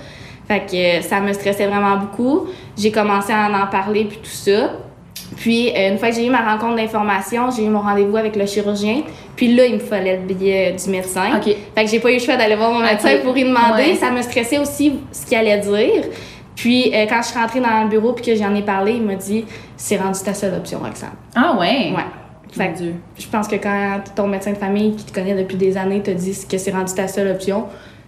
Fait 0.48 0.60
que 0.60 0.98
euh, 0.98 1.02
ça 1.02 1.20
me 1.20 1.32
stressait 1.32 1.66
vraiment 1.66 1.96
beaucoup. 1.96 2.46
J'ai 2.76 2.90
commencé 2.90 3.32
à 3.32 3.48
en 3.48 3.66
parler 3.70 4.04
puis 4.04 4.18
tout 4.18 4.30
ça. 4.30 4.72
Puis 5.36 5.70
euh, 5.70 5.92
une 5.92 5.98
fois 5.98 6.10
que 6.10 6.14
j'ai 6.14 6.26
eu 6.26 6.30
ma 6.30 6.40
rencontre 6.52 6.76
d'information, 6.76 7.50
j'ai 7.50 7.64
eu 7.64 7.68
mon 7.68 7.80
rendez-vous 7.80 8.16
avec 8.16 8.36
le 8.36 8.46
chirurgien. 8.46 9.02
Puis 9.36 9.54
là, 9.54 9.66
il 9.66 9.74
me 9.74 9.78
fallait 9.80 10.18
le 10.18 10.22
billet 10.22 10.72
du 10.72 10.90
médecin. 10.90 11.36
OK. 11.36 11.54
Fait 11.74 11.84
que 11.84 11.90
j'ai 11.90 12.00
pas 12.00 12.10
eu 12.10 12.14
le 12.14 12.20
choix 12.20 12.36
d'aller 12.36 12.56
voir 12.56 12.70
mon 12.72 12.80
médecin 12.80 13.18
pour 13.22 13.36
y 13.36 13.44
demander. 13.44 13.90
Ouais. 13.90 13.94
Ça 13.94 14.10
me 14.10 14.22
stressait 14.22 14.58
aussi 14.58 14.94
ce 15.12 15.26
qu'il 15.26 15.36
allait 15.36 15.58
dire. 15.58 16.04
Puis 16.54 16.92
euh, 16.94 17.06
quand 17.08 17.20
je 17.22 17.28
suis 17.28 17.38
rentrée 17.38 17.60
dans 17.60 17.82
le 17.82 17.88
bureau 17.88 18.12
puis 18.12 18.24
que 18.24 18.34
j'en 18.36 18.54
ai 18.54 18.62
parlé, 18.62 18.92
il 18.92 19.02
m'a 19.02 19.16
dit 19.16 19.44
c'est 19.76 19.96
rendu 19.96 20.20
ta 20.20 20.34
seule 20.34 20.54
option, 20.54 20.78
Roxane. 20.78 21.10
Ah 21.34 21.56
ouais? 21.58 21.92
Ouais. 21.92 22.04
Fait 22.52 22.72
que 22.72 22.84
je 23.18 23.26
pense 23.26 23.48
que 23.48 23.56
quand 23.56 24.00
ton 24.14 24.28
médecin 24.28 24.52
de 24.52 24.56
famille 24.56 24.94
qui 24.94 25.04
te 25.04 25.12
connaît 25.12 25.34
depuis 25.34 25.56
des 25.56 25.76
années 25.76 26.00
te 26.00 26.12
dit 26.12 26.38
que 26.48 26.56
c'est 26.56 26.70
rendu 26.70 26.94
ta 26.94 27.08
seule 27.08 27.28
option, 27.28 27.64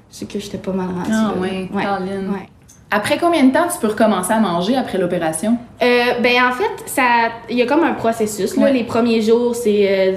c'est 0.09 0.31
que 0.31 0.39
j'étais 0.39 0.59
pas 0.59 0.71
mal 0.71 0.87
rendue. 0.87 1.11
Ah 1.13 1.35
ouais, 1.41 1.69
ouais. 1.75 2.49
Après 2.91 3.19
combien 3.19 3.43
de 3.45 3.53
temps 3.53 3.67
tu 3.73 3.79
peux 3.81 3.89
recommencer 3.89 4.33
à 4.33 4.39
manger 4.39 4.77
après 4.77 4.97
l'opération? 4.99 5.57
Euh, 5.83 5.87
ben 6.23 6.35
en 6.49 6.53
fait, 6.53 6.71
ça, 6.87 7.03
il 7.51 7.57
y 7.59 7.63
a 7.63 7.67
comme 7.67 7.83
un 7.83 7.95
processus. 7.95 8.57
Là. 8.57 8.65
Ouais. 8.65 8.73
Les 8.73 8.85
premiers 8.85 9.21
jours, 9.23 9.55
c'est 9.57 9.87
euh, 9.91 10.13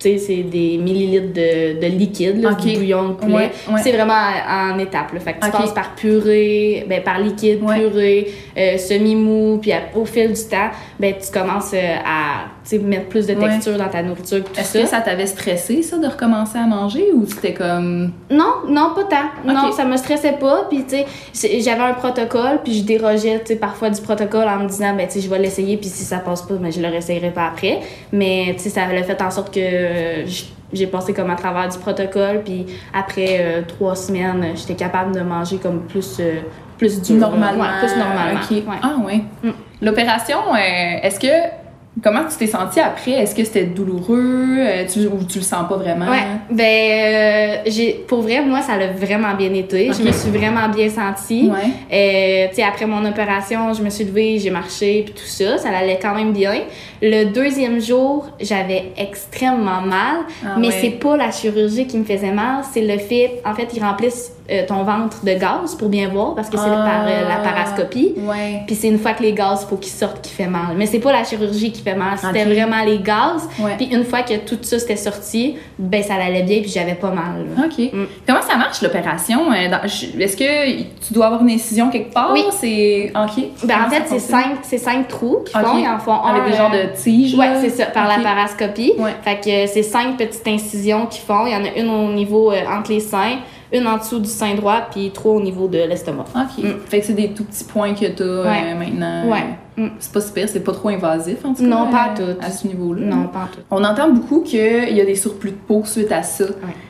c'est 0.00 0.42
des 0.42 0.76
millilitres 0.76 1.32
de, 1.32 1.80
de 1.80 1.86
liquide, 1.86 2.42
là, 2.42 2.52
du 2.52 2.74
bouillon 2.76 3.08
de 3.10 3.12
poulet. 3.14 3.34
Ouais, 3.34 3.50
ouais. 3.74 3.80
C'est 3.82 3.92
vraiment 3.92 4.12
en, 4.14 4.72
en 4.74 4.78
étapes. 4.78 5.12
Là. 5.14 5.20
Fait 5.20 5.32
que 5.34 5.40
tu 5.40 5.48
Ok. 5.48 5.56
passes 5.56 5.72
par 5.72 5.94
purée, 5.94 6.84
ben, 6.88 7.02
par 7.02 7.18
liquide, 7.20 7.62
Ouais. 7.62 7.78
purée, 7.80 8.32
euh, 8.58 8.76
semi-mou, 8.76 9.58
puis 9.62 9.72
à- 9.72 9.80
au 9.94 10.04
fil 10.04 10.28
du 10.34 10.42
temps, 10.44 10.68
ben, 11.00 11.14
tu 11.18 11.32
commences 11.32 11.72
euh, 11.72 11.96
à 12.04 12.48
mettre 12.82 13.06
plus 13.08 13.26
de 13.26 13.34
Ouais. 13.34 13.48
texture 13.48 13.76
dans 13.76 13.88
ta 13.88 14.02
nourriture. 14.02 14.42
Est-ce 14.56 14.78
que 14.78 14.86
ça 14.86 15.00
t'avait 15.00 15.26
stressé, 15.26 15.82
ça, 15.82 15.98
de 15.98 16.06
recommencer 16.06 16.58
à 16.58 16.66
manger 16.66 17.10
ou 17.14 17.26
c'était 17.26 17.52
comme. 17.54 18.12
Non, 18.30 18.54
non, 18.68 18.92
pas 18.94 19.04
tant. 19.04 19.52
Non, 19.52 19.72
ça 19.72 19.84
me 19.84 19.96
stressait 19.96 20.32
pas. 20.40 20.66
Puis, 20.68 20.84
tu 20.84 20.96
sais, 21.32 21.60
j'avais 21.60 21.82
un 21.82 21.94
protocole, 21.94 22.60
puis 22.64 22.74
je 22.78 22.84
dérogeais, 22.84 23.40
tu 23.40 23.46
sais, 23.52 23.56
parfois 23.56 23.90
du 23.90 24.00
protocole 24.00 24.48
en 24.48 24.58
me 24.60 24.68
disant, 24.68 24.94
ben, 24.96 25.06
tu 25.06 25.14
sais, 25.14 25.20
je 25.20 25.28
vais 25.30 25.38
l'essayer, 25.38 25.76
puis 25.76 25.88
si 25.88 26.04
ça 26.04 26.18
passe 26.18 26.42
pas, 26.42 26.54
ben, 26.54 26.72
je 26.72 26.80
le 26.80 26.88
réessayerai 26.88 27.30
pas 27.30 27.46
après. 27.46 27.80
Mais, 28.12 28.54
tu 28.56 28.64
sais, 28.64 28.70
ça 28.70 28.82
a 28.84 29.02
fait 29.02 29.22
en 29.22 29.30
sorte 29.30 29.52
que 29.54 29.60
euh, 29.60 30.24
j'ai 30.72 30.86
passé 30.86 31.12
comme 31.12 31.30
à 31.30 31.36
travers 31.36 31.68
du 31.68 31.78
protocole, 31.78 32.42
puis 32.44 32.66
après 32.92 33.36
euh, 33.40 33.62
trois 33.66 33.94
semaines, 33.94 34.52
j'étais 34.56 34.74
capable 34.74 35.14
de 35.14 35.20
manger 35.20 35.58
comme 35.58 35.82
plus, 35.82 36.16
euh, 36.20 36.40
plus 36.78 37.00
dur. 37.02 37.16
Normalement. 37.16 37.62
Ouais, 37.62 37.78
plus 37.86 37.96
normalement. 37.96 38.40
ok. 38.42 38.50
ouais. 38.50 38.78
Ah, 38.82 38.94
ouais. 39.04 39.20
Mm. 39.42 39.50
L'opération, 39.82 40.38
euh, 40.52 40.56
est-ce 41.02 41.20
que. 41.20 41.63
Comment 42.04 42.20
tu 42.30 42.36
t'es 42.36 42.46
sentie 42.46 42.80
après? 42.80 43.12
Est-ce 43.12 43.34
que 43.34 43.42
c'était 43.44 43.64
douloureux? 43.64 44.58
Euh, 44.58 44.84
tu, 44.86 45.06
ou 45.06 45.24
tu 45.24 45.38
le 45.38 45.44
sens 45.44 45.66
pas 45.66 45.76
vraiment? 45.78 46.04
Ouais, 46.04 46.18
ben, 46.50 46.62
euh, 46.62 47.56
j'ai, 47.66 47.94
pour 48.06 48.20
vrai, 48.20 48.42
moi, 48.44 48.60
ça 48.60 48.76
l'a 48.76 48.88
vraiment 48.88 49.32
bien 49.32 49.54
été. 49.54 49.90
Je 49.90 50.02
me 50.02 50.12
suis 50.12 50.28
vraiment 50.28 50.68
bien 50.68 50.90
sentie. 50.90 51.50
Ouais. 51.50 51.70
Euh, 51.90 52.48
tu 52.50 52.56
sais, 52.56 52.62
après 52.62 52.84
mon 52.84 53.02
opération, 53.06 53.72
je 53.72 53.82
me 53.82 53.88
suis 53.88 54.04
levée, 54.04 54.38
j'ai 54.38 54.50
marché, 54.50 55.04
puis 55.06 55.14
tout 55.14 55.26
ça, 55.26 55.56
ça 55.56 55.70
allait 55.70 55.98
quand 56.00 56.14
même 56.14 56.34
bien. 56.34 56.52
Le 57.00 57.24
deuxième 57.32 57.80
jour, 57.80 58.26
j'avais 58.38 58.92
extrêmement 58.98 59.80
mal, 59.80 60.16
Ah 60.44 60.56
mais 60.58 60.68
ouais. 60.68 60.74
c'est 60.82 60.90
pas 60.90 61.16
la 61.16 61.30
chirurgie 61.30 61.86
qui 61.86 61.96
me 61.96 62.04
faisait 62.04 62.32
mal, 62.32 62.64
c'est 62.70 62.82
le 62.82 62.98
fait, 62.98 63.40
en 63.46 63.54
fait, 63.54 63.68
ils 63.74 63.82
remplissent 63.82 64.30
euh, 64.50 64.66
ton 64.66 64.82
ventre 64.84 65.24
de 65.24 65.32
gaz 65.34 65.74
pour 65.78 65.88
bien 65.88 66.08
voir, 66.08 66.34
parce 66.34 66.50
que 66.50 66.56
c'est 66.58 66.64
Ah. 66.66 66.84
par 66.86 67.06
euh, 67.06 67.28
la 67.28 67.36
parascopie. 67.36 68.14
Ouais. 68.18 68.62
Puis 68.66 68.76
c'est 68.76 68.88
une 68.88 68.98
fois 68.98 69.12
que 69.12 69.22
les 69.22 69.32
gaz, 69.32 69.66
faut 69.68 69.76
qu'ils 69.76 69.92
sortent 69.92 70.20
qui 70.20 70.32
fait 70.32 70.46
mal. 70.46 70.74
Mais 70.76 70.86
c'est 70.86 70.98
pas 70.98 71.12
la 71.12 71.24
chirurgie 71.24 71.72
qui 71.72 71.80
fait 71.82 71.94
mal, 71.94 72.18
c'était 72.18 72.44
vraiment 72.44 72.82
les 72.84 72.98
gaz. 72.98 73.48
Puis 73.78 73.86
une 73.86 74.04
fois 74.04 74.22
que 74.22 74.34
tout 74.38 74.58
ça 74.62 74.78
c'était 74.78 74.96
sorti, 74.96 75.56
ben 75.78 76.02
ça 76.02 76.14
allait 76.14 76.42
bien 76.42 76.60
puis 76.60 76.70
j'avais 76.70 76.94
pas 76.94 77.10
mal. 77.10 77.46
là. 77.56 77.64
OK. 77.66 77.92
Mm. 77.92 78.04
Comment 78.26 78.42
ça 78.42 78.56
marche 78.56 78.82
l'opération? 78.82 79.50
Euh, 79.52 79.78
Est-ce 80.18 80.36
que 80.36 80.82
tu 81.06 81.12
dois 81.14 81.26
avoir 81.26 81.42
une 81.42 81.50
incision 81.50 81.88
quelque 81.90 82.12
part? 82.12 82.30
Oui. 82.32 82.44
C'est. 82.50 83.12
OK. 83.14 83.44
Ben 83.64 83.76
en 83.86 83.90
fait, 83.90 84.02
c'est 84.06 84.18
cinq, 84.18 84.58
c'est 84.62 84.78
cinq 84.78 85.08
trous 85.08 85.38
qui 85.46 85.56
Ok. 85.56 85.62
font, 85.64 85.78
ils 85.78 85.88
en 85.88 85.98
font 85.98 86.12
un. 86.22 86.34
Avec 86.34 86.50
des 86.52 86.56
genres 86.58 86.70
de 86.70 86.94
tiges? 86.94 87.34
Ouais, 87.34 87.48
c'est 87.60 87.70
ça, 87.70 87.86
par 87.86 88.06
la 88.08 88.18
parascopie. 88.22 88.92
Ouais. 88.98 89.12
Fait 89.22 89.36
que 89.36 89.72
c'est 89.72 89.82
cinq 89.82 90.16
petites 90.18 90.46
incisions 90.46 91.06
qu'ils 91.06 91.22
font. 91.22 91.46
Il 91.46 91.52
y 91.52 91.56
en 91.56 91.64
a 91.64 91.78
une 91.78 91.88
au 91.90 92.12
niveau 92.12 92.50
euh, 92.52 92.56
entre 92.70 92.90
les 92.90 93.00
seins, 93.00 93.38
une 93.74 93.86
en 93.86 93.98
dessous 93.98 94.20
du 94.20 94.28
sein 94.28 94.54
droit, 94.54 94.82
puis 94.90 95.10
trois 95.12 95.32
au 95.34 95.40
niveau 95.42 95.68
de 95.68 95.78
l'estomac. 95.78 96.24
OK. 96.34 96.64
Mm. 96.64 96.68
Fait 96.86 97.00
que 97.00 97.06
c'est 97.06 97.12
des 97.12 97.30
tout 97.34 97.44
petits 97.44 97.64
points 97.64 97.92
que 97.94 98.06
tu 98.06 98.22
as 98.22 98.42
Ouais. 98.42 98.74
maintenant. 98.74 99.28
Ouais. 99.28 99.44
Mm. 99.76 99.88
C'est 99.98 100.12
pas 100.12 100.20
super, 100.20 100.48
c'est 100.48 100.60
pas 100.60 100.72
trop 100.72 100.88
invasif 100.90 101.44
en 101.44 101.52
tout 101.52 101.62
cas. 101.62 101.68
Non, 101.68 101.90
pas 101.90 102.14
euh, 102.20 102.34
tout. 102.34 102.40
À 102.40 102.50
ce 102.50 102.66
niveau-là. 102.66 103.04
Non, 103.06 103.26
pas 103.28 103.40
en 103.40 103.46
tout. 103.46 103.60
On 103.70 103.82
entend 103.84 104.10
beaucoup 104.10 104.40
qu'il 104.42 104.60
y 104.96 105.00
a 105.00 105.04
des 105.04 105.16
surplus 105.16 105.50
de 105.50 105.56
peau 105.56 105.82
suite 105.84 106.12
à 106.12 106.22
ça. 106.22 106.44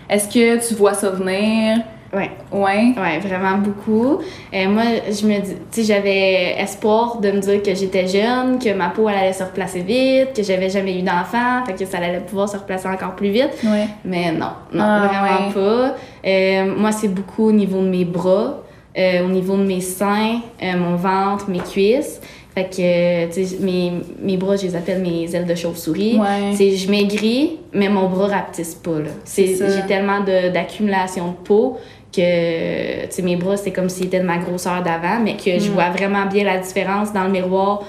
Est-ce 0.09 0.29
que 0.29 0.69
tu 0.69 0.75
vois 0.75 0.93
ça 0.95 1.11
venir? 1.11 1.79
Ouais. 2.15 2.31
Ouais. 2.53 2.93
Ouais, 2.97 3.19
vraiment 3.19 3.59
beaucoup. 3.59 4.19
Euh, 4.55 4.69
moi, 4.69 4.83
je 5.09 5.27
me 5.27 5.41
dis, 5.41 5.55
tu 5.73 5.83
sais, 5.83 5.85
j'avais 5.95 6.55
espoir 6.61 7.19
de 7.19 7.31
me 7.31 7.41
dire 7.41 7.63
que 7.63 7.75
j'étais 7.75 8.07
jeune, 8.07 8.59
que 8.59 8.73
ma 8.73 8.89
peau 8.91 9.09
elle 9.09 9.17
allait 9.17 9.33
se 9.33 9.43
replacer 9.43 9.81
vite, 9.81 10.35
que 10.37 10.43
j'avais 10.43 10.71
jamais 10.71 10.99
eu 10.99 11.03
d'enfant, 11.03 11.65
fait 11.67 11.73
que 11.75 11.85
ça 11.85 11.99
allait 11.99 12.21
pouvoir 12.21 12.49
se 12.49 12.57
replacer 12.57 12.89
encore 12.89 13.17
plus 13.17 13.31
vite. 13.31 13.51
Ouais. 13.65 13.87
Mais 14.05 14.31
non, 14.33 14.51
non, 14.73 14.85
Ah, 14.85 15.09
vraiment 15.09 15.49
ouais. 15.49 15.53
pas. 15.55 15.95
Euh, 16.27 16.75
moi, 16.77 16.93
c'est 16.93 17.09
beaucoup 17.09 17.49
au 17.49 17.53
niveau 17.53 17.81
de 17.81 17.89
mes 17.89 18.05
bras, 18.05 18.63
euh, 18.97 19.25
au 19.25 19.29
niveau 19.29 19.57
de 19.57 19.65
mes 19.65 19.81
seins, 19.81 20.41
mon 20.63 20.97
ventre, 20.97 21.51
mes 21.51 21.59
cuisses. 21.59 22.21
Fait 22.55 22.71
que, 22.71 23.35
tu 23.35 23.45
sais, 23.45 23.57
mes, 23.59 23.91
mes 24.23 24.37
bras, 24.37 24.55
je 24.55 24.63
les 24.63 24.77
appelle 24.77 25.03
mes 25.03 25.35
ailes 25.35 25.45
de 25.45 25.57
chauve-souris. 25.57 26.17
Ouais. 26.21 26.53
C'est 26.55 26.71
je 26.77 26.89
maigris, 26.89 27.59
mais 27.73 27.89
mon 27.89 28.09
bras 28.09 28.29
rapetisse 28.29 28.77
pas. 28.77 29.01
là. 29.01 29.11
J'ai 29.37 29.57
tellement 29.89 30.21
de- 30.21 30.53
d'accumulation 30.53 31.27
de, 31.33 31.33
peau 31.45 31.79
que 32.15 33.07
tu 33.07 33.11
sais, 33.11 33.23
mes 33.23 33.37
bras, 33.37 33.57
c'est 33.57 33.71
comme 33.73 33.89
s'ils 33.89 34.07
étaient 34.07 34.21
de 34.21 34.25
ma 34.27 34.39
grosseur 34.39 34.83
d'avant, 34.83 35.19
mais 35.23 35.37
que 35.37 35.59
je 35.59 35.71
Mm. 35.71 35.75
vois 35.75 35.91
vraiment 35.91 36.27
bien 36.27 36.45
la 36.45 36.59
différence 36.59 37.13
dans 37.13 37.25
le 37.25 37.31
miroir. 37.31 37.83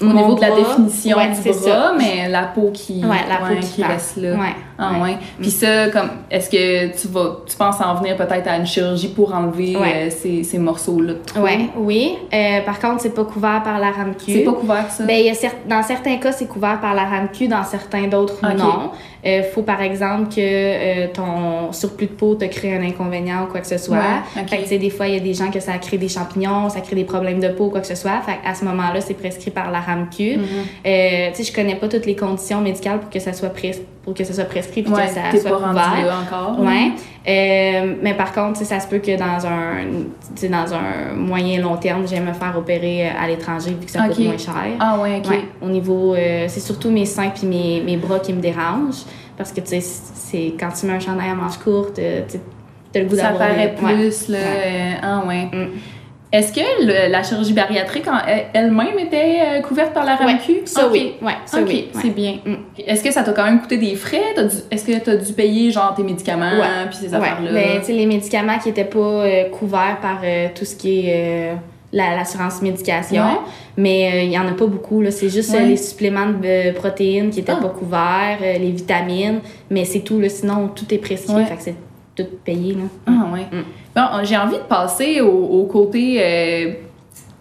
Au 0.00 0.04
Mon 0.06 0.14
niveau 0.14 0.34
de 0.34 0.40
la 0.40 0.50
définition 0.56 1.16
ouais, 1.18 1.28
du 1.28 1.34
c'est 1.34 1.50
bras, 1.50 1.60
ça. 1.88 1.92
mais 1.98 2.28
la 2.28 2.44
peau 2.44 2.70
qui, 2.72 3.04
Ouais, 3.04 3.16
la 3.28 3.46
peau 3.46 3.54
qui 3.60 3.84
reste 3.84 4.16
là. 4.16 4.30
Ouais. 4.32 4.54
Ah 4.82 4.92
Ouais. 4.94 5.00
ouais. 5.12 5.16
Puis 5.40 5.50
ça, 5.50 5.88
comme, 5.88 6.10
est-ce 6.30 6.50
que 6.50 7.00
tu 7.00 7.08
vas, 7.08 7.38
tu 7.48 7.56
penses 7.56 7.80
en 7.80 7.94
venir 7.96 8.16
peut-être 8.16 8.48
à 8.48 8.56
une 8.56 8.66
chirurgie 8.66 9.08
pour 9.08 9.34
enlever 9.34 9.76
Ouais. 9.76 10.06
euh, 10.06 10.10
ces, 10.10 10.42
ces 10.44 10.58
morceaux-là? 10.58 11.14
Ouais, 11.40 11.68
oui. 11.76 12.14
Euh, 12.32 12.60
par 12.66 12.78
contre, 12.80 13.02
c'est 13.02 13.14
pas 13.14 13.24
couvert 13.24 13.62
par 13.62 13.78
la 13.78 13.90
RAMQ. 13.90 14.24
C'est 14.32 14.40
pas 14.40 14.52
couvert 14.52 14.90
ça? 14.90 15.04
Ben, 15.04 15.16
y 15.24 15.28
a 15.30 15.32
cer- 15.34 15.50
dans 15.68 15.82
certains 15.82 16.16
cas, 16.16 16.32
c'est 16.32 16.46
couvert 16.46 16.80
par 16.80 16.94
la 16.94 17.04
RAMQ, 17.04 17.48
dans 17.48 17.64
certains 17.64 18.06
d'autres, 18.08 18.40
non. 18.56 18.90
Il 19.24 19.44
faut, 19.54 19.62
par 19.62 19.80
exemple, 19.80 20.34
que 20.34 20.40
euh, 20.40 21.06
ton 21.14 21.70
surplus 21.72 22.06
de 22.06 22.12
peau 22.12 22.34
te 22.34 22.44
crée 22.46 22.74
un 22.76 22.82
inconvénient 22.82 23.44
ou 23.44 23.46
quoi 23.52 23.60
que 23.60 23.68
ce 23.68 23.78
soit. 23.78 23.96
Ouais, 23.96 24.40
ok. 24.42 24.48
Fait 24.48 24.56
que, 24.64 24.80
des 24.80 24.90
fois, 24.90 25.06
il 25.06 25.14
y 25.14 25.16
a 25.16 25.20
des 25.20 25.34
gens 25.34 25.48
que 25.50 25.60
ça 25.60 25.74
crée 25.78 25.96
des 25.96 26.08
champignons, 26.08 26.68
ça 26.68 26.80
crée 26.80 26.96
des 26.96 27.04
problèmes 27.04 27.38
de 27.38 27.46
peau, 27.48 27.68
quoi 27.68 27.80
que 27.80 27.86
ce 27.86 27.94
soit. 27.94 28.20
Fait 28.26 28.38
à 28.44 28.54
ce 28.56 28.64
moment-là, 28.64 29.00
c'est 29.00 29.14
prescrit 29.14 29.52
par 29.52 29.70
la 29.70 29.78
RAMQ. 29.80 30.38
Mhm. 30.38 30.42
Euh, 30.86 31.28
tu 31.30 31.36
sais, 31.44 31.50
je 31.50 31.54
connais 31.54 31.76
pas 31.76 31.86
toutes 31.86 32.04
les 32.06 32.16
conditions 32.16 32.60
médicales 32.60 32.98
pour 32.98 33.10
que 33.10 33.20
ça 33.20 33.32
soit, 33.32 33.50
pres- 33.50 33.78
pour 34.04 34.14
que 34.14 34.24
ça 34.24 34.32
soit 34.32 34.44
prescrit 34.44 34.82
puis 34.82 34.92
ouais, 34.92 35.06
que 35.06 35.12
ça 35.12 35.20
t'es 35.30 35.38
soit 35.38 35.50
pas 35.50 35.56
rendu 35.58 35.78
couvert. 35.78 36.06
là 36.06 36.18
encore. 36.26 36.58
Ouais. 36.60 36.90
Euh, 37.28 37.94
mais 38.02 38.14
par 38.14 38.32
contre, 38.32 38.58
ça 38.64 38.80
se 38.80 38.88
peut 38.88 38.98
que 38.98 39.16
dans 39.16 39.46
un, 39.46 40.48
dans 40.50 40.74
un 40.74 41.14
moyen 41.14 41.60
long 41.60 41.76
terme, 41.76 42.06
j'aime 42.08 42.24
me 42.24 42.32
faire 42.32 42.52
opérer 42.58 43.06
euh, 43.06 43.10
à 43.22 43.28
l'étranger 43.28 43.70
vu 43.78 43.86
que 43.86 43.90
ça 43.92 44.08
coûte 44.08 44.18
moins 44.18 44.36
cher. 44.38 44.54
Ah 44.80 44.98
ouais, 45.00 45.22
ok. 45.24 45.30
Ouais, 45.30 45.44
au 45.60 45.68
niveau, 45.68 46.14
euh, 46.14 46.46
c'est 46.48 46.58
surtout 46.60 46.90
mes 46.90 47.06
seins 47.06 47.30
puis 47.30 47.46
mes, 47.46 47.80
mes 47.80 47.96
bras 47.96 48.18
qui 48.18 48.32
me 48.32 48.40
dérangent. 48.40 49.04
Parce 49.36 49.52
que, 49.52 49.60
tu 49.60 49.68
sais, 49.68 49.80
c'est 49.80 50.54
quand 50.58 50.70
tu 50.78 50.86
mets 50.86 50.94
un 50.94 51.00
chandail 51.00 51.30
à 51.30 51.34
manches 51.34 51.58
courtes, 51.58 51.94
tu 51.94 52.02
as 52.98 53.02
le 53.02 53.08
goût 53.08 53.16
Ça 53.16 53.30
d'avoir... 53.30 53.48
paraît 53.50 53.74
Ouais. 53.82 53.94
plus, 53.94 54.28
là. 54.28 54.38
Ah 55.02 55.22
ouais. 55.26 55.44
Mm. 55.44 55.68
Est-ce 56.32 56.50
que 56.52 56.60
le- 56.60 57.10
la 57.12 57.22
chirurgie 57.22 57.52
bariatrique 57.52 58.04
elle-même 58.54 58.98
était 58.98 59.38
euh, 59.42 59.60
couverte 59.60 59.92
par 59.92 60.04
la 60.06 60.16
RAMQ? 60.16 60.62
Ça, 60.64 60.88
oui. 60.90 61.14
Ouais, 61.20 61.32
ça, 61.44 61.58
oui. 61.60 61.90
c'est 62.00 62.08
bien. 62.08 62.36
Mm. 62.46 62.54
Est-ce 62.86 63.04
que 63.04 63.10
ça 63.12 63.22
t'a 63.22 63.32
quand 63.32 63.44
même 63.44 63.60
coûté 63.60 63.76
des 63.76 63.94
frais? 63.96 64.22
Est-ce 64.70 64.84
que 64.86 64.98
tu 64.98 65.10
as 65.10 65.16
dû 65.16 65.32
payer 65.34 65.70
genre 65.70 65.94
tes 65.94 66.02
médicaments 66.02 66.50
puis 66.88 66.96
ces 66.98 67.14
affaires-là? 67.14 67.50
mais 67.52 67.78
tu 67.80 67.86
sais, 67.86 67.92
les 67.92 68.06
médicaments 68.06 68.58
qui 68.58 68.68
n'étaient 68.68 68.84
pas 68.84 68.98
euh, 68.98 69.50
couverts 69.50 69.98
par 70.00 70.20
euh, 70.24 70.48
tout 70.54 70.64
ce 70.64 70.74
qui 70.74 71.06
est 71.06 71.52
euh, 71.52 71.54
la- 71.92 72.16
l'assurance 72.16 72.62
médication. 72.62 73.24
Mais 73.76 74.24
il 74.26 74.32
y 74.32 74.38
en 74.38 74.48
a 74.48 74.52
pas 74.52 74.66
beaucoup. 74.66 75.02
là. 75.02 75.10
C'est 75.10 75.28
juste 75.28 75.54
les 75.58 75.76
suppléments 75.76 76.26
de 76.30 76.72
protéines 76.72 77.28
qui 77.30 77.40
n'étaient 77.40 77.52
Ah. 77.52 77.60
pas 77.62 77.68
couverts, 77.68 78.38
les 78.40 78.70
vitamines. 78.70 79.40
Mais 79.70 79.84
c'est 79.84 80.00
tout. 80.00 80.18
Là. 80.18 80.30
Sinon, 80.30 80.68
tout 80.74 80.86
est 80.94 80.98
prescrit. 80.98 81.44
Fait 81.44 81.56
que 81.56 81.76
tout 82.16 82.26
payé. 82.44 82.74
Là. 82.74 82.82
Ah 83.06 83.32
ouais. 83.32 83.46
Mm. 83.50 83.64
Bon, 83.94 84.24
j'ai 84.24 84.36
envie 84.36 84.56
de 84.56 84.62
passer 84.62 85.20
au, 85.20 85.28
au 85.30 85.64
côté 85.64 86.18
euh, 86.20 86.72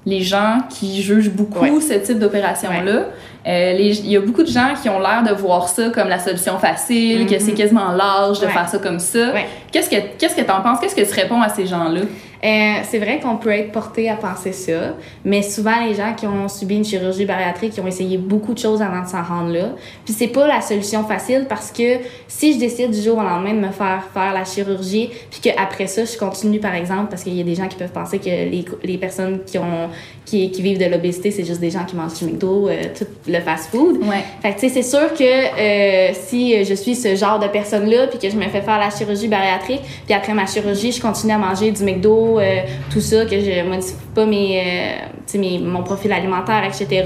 les 0.05 0.21
gens 0.21 0.59
qui 0.69 1.01
jugent 1.01 1.29
beaucoup 1.31 1.59
Ouais. 1.63 1.79
ce 1.81 1.93
type 1.95 2.19
d'opération-là. 2.19 3.05
Euh, 3.47 3.73
Il 3.79 4.09
y 4.09 4.15
a 4.17 4.21
beaucoup 4.21 4.43
de 4.43 4.47
gens 4.47 4.73
qui 4.81 4.87
ont 4.89 4.99
l'air 4.99 5.23
de 5.27 5.33
voir 5.33 5.67
ça 5.67 5.89
comme 5.89 6.07
la 6.07 6.19
solution 6.19 6.57
facile, 6.59 7.25
que 7.25 7.33
Mhm. 7.35 7.39
c'est 7.39 7.53
quasiment 7.53 7.91
l'âge 7.91 8.39
de 8.39 8.45
Ouais. 8.45 8.51
faire 8.51 8.69
ça 8.69 8.77
comme 8.77 8.99
ça. 8.99 9.33
Qu'est-ce 9.71 9.89
que 9.89 9.95
qu'est-ce 10.17 10.35
que 10.35 10.41
t'en 10.41 10.61
penses? 10.61 10.79
Qu'est-ce 10.79 10.95
que 10.95 11.01
tu 11.13 11.19
réponds 11.19 11.41
à 11.41 11.49
ces 11.49 11.65
gens-là? 11.65 12.01
Euh, 12.43 12.81
c'est 12.89 12.97
vrai 12.97 13.19
qu'on 13.19 13.37
peut 13.37 13.51
être 13.51 13.71
porté 13.71 14.09
à 14.09 14.15
penser 14.15 14.51
ça, 14.51 14.95
mais 15.23 15.43
souvent 15.43 15.85
les 15.85 15.93
gens 15.93 16.13
qui 16.15 16.25
ont 16.25 16.47
subi 16.47 16.75
une 16.75 16.85
chirurgie 16.85 17.25
bariatrique, 17.25 17.73
qui 17.73 17.81
ont 17.81 17.87
essayé 17.87 18.17
beaucoup 18.17 18.53
de 18.53 18.59
choses 18.59 18.81
avant 18.81 19.03
de 19.03 19.07
s'en 19.07 19.21
rendre 19.21 19.51
là. 19.51 19.69
Puis 20.05 20.13
c'est 20.13 20.27
pas 20.27 20.47
la 20.47 20.61
solution 20.61 21.03
facile 21.03 21.45
parce 21.47 21.71
que 21.71 21.99
si 22.27 22.53
je 22.53 22.59
décide 22.59 22.91
du 22.91 23.01
jour 23.01 23.17
au 23.19 23.21
lendemain 23.21 23.53
de 23.53 23.59
me 23.59 23.71
faire 23.71 24.03
faire 24.11 24.33
la 24.33 24.43
chirurgie, 24.43 25.11
puis 25.29 25.39
qu'après 25.41 25.85
ça 25.85 26.03
je 26.05 26.17
continue 26.17 26.59
par 26.59 26.73
exemple, 26.73 27.09
parce 27.09 27.23
qu'il 27.23 27.35
y 27.35 27.41
a 27.41 27.43
des 27.43 27.55
gens 27.55 27.67
qui 27.67 27.77
peuvent 27.77 27.91
penser 27.91 28.17
que 28.17 28.25
les, 28.25 28.65
les 28.83 28.97
personnes 28.97 29.41
qui 29.45 29.59
ont 29.59 29.89
qui, 30.31 30.49
qui 30.51 30.61
vivent 30.61 30.79
de 30.79 30.85
l'obésité, 30.85 31.29
c'est 31.29 31.43
juste 31.43 31.59
des 31.59 31.71
gens 31.71 31.83
qui 31.83 31.95
mangent 31.95 32.13
du 32.19 32.25
McDo, 32.25 32.69
euh, 32.69 32.83
tout 32.97 33.05
le 33.27 33.39
fast-food. 33.39 33.97
Ouais. 33.97 34.23
Fait 34.41 34.53
que, 34.53 34.59
tu 34.59 34.69
sais, 34.69 34.81
c'est 34.81 34.89
sûr 34.89 35.13
que 35.13 35.23
euh, 35.23 36.13
si 36.13 36.63
je 36.63 36.73
suis 36.73 36.95
ce 36.95 37.15
genre 37.15 37.37
de 37.39 37.47
personne-là, 37.47 38.07
puis 38.07 38.17
que 38.17 38.29
je 38.29 38.37
me 38.37 38.47
fais 38.47 38.61
faire 38.61 38.79
la 38.79 38.89
chirurgie 38.89 39.27
bariatrique, 39.27 39.81
puis 40.05 40.13
après 40.13 40.33
ma 40.33 40.45
chirurgie, 40.45 40.91
je 40.91 41.01
continue 41.01 41.33
à 41.33 41.37
manger 41.37 41.71
du 41.71 41.83
McDo, 41.83 42.30
euh, 42.39 42.61
tout 42.91 43.01
ça, 43.01 43.25
que 43.25 43.39
je 43.39 43.63
modifie 43.63 43.93
pas 44.13 44.25
mes, 44.25 44.59
euh, 44.59 45.37
mes, 45.37 45.59
mon 45.59 45.83
profil 45.83 46.11
alimentaire, 46.11 46.63
etc., 46.65 47.03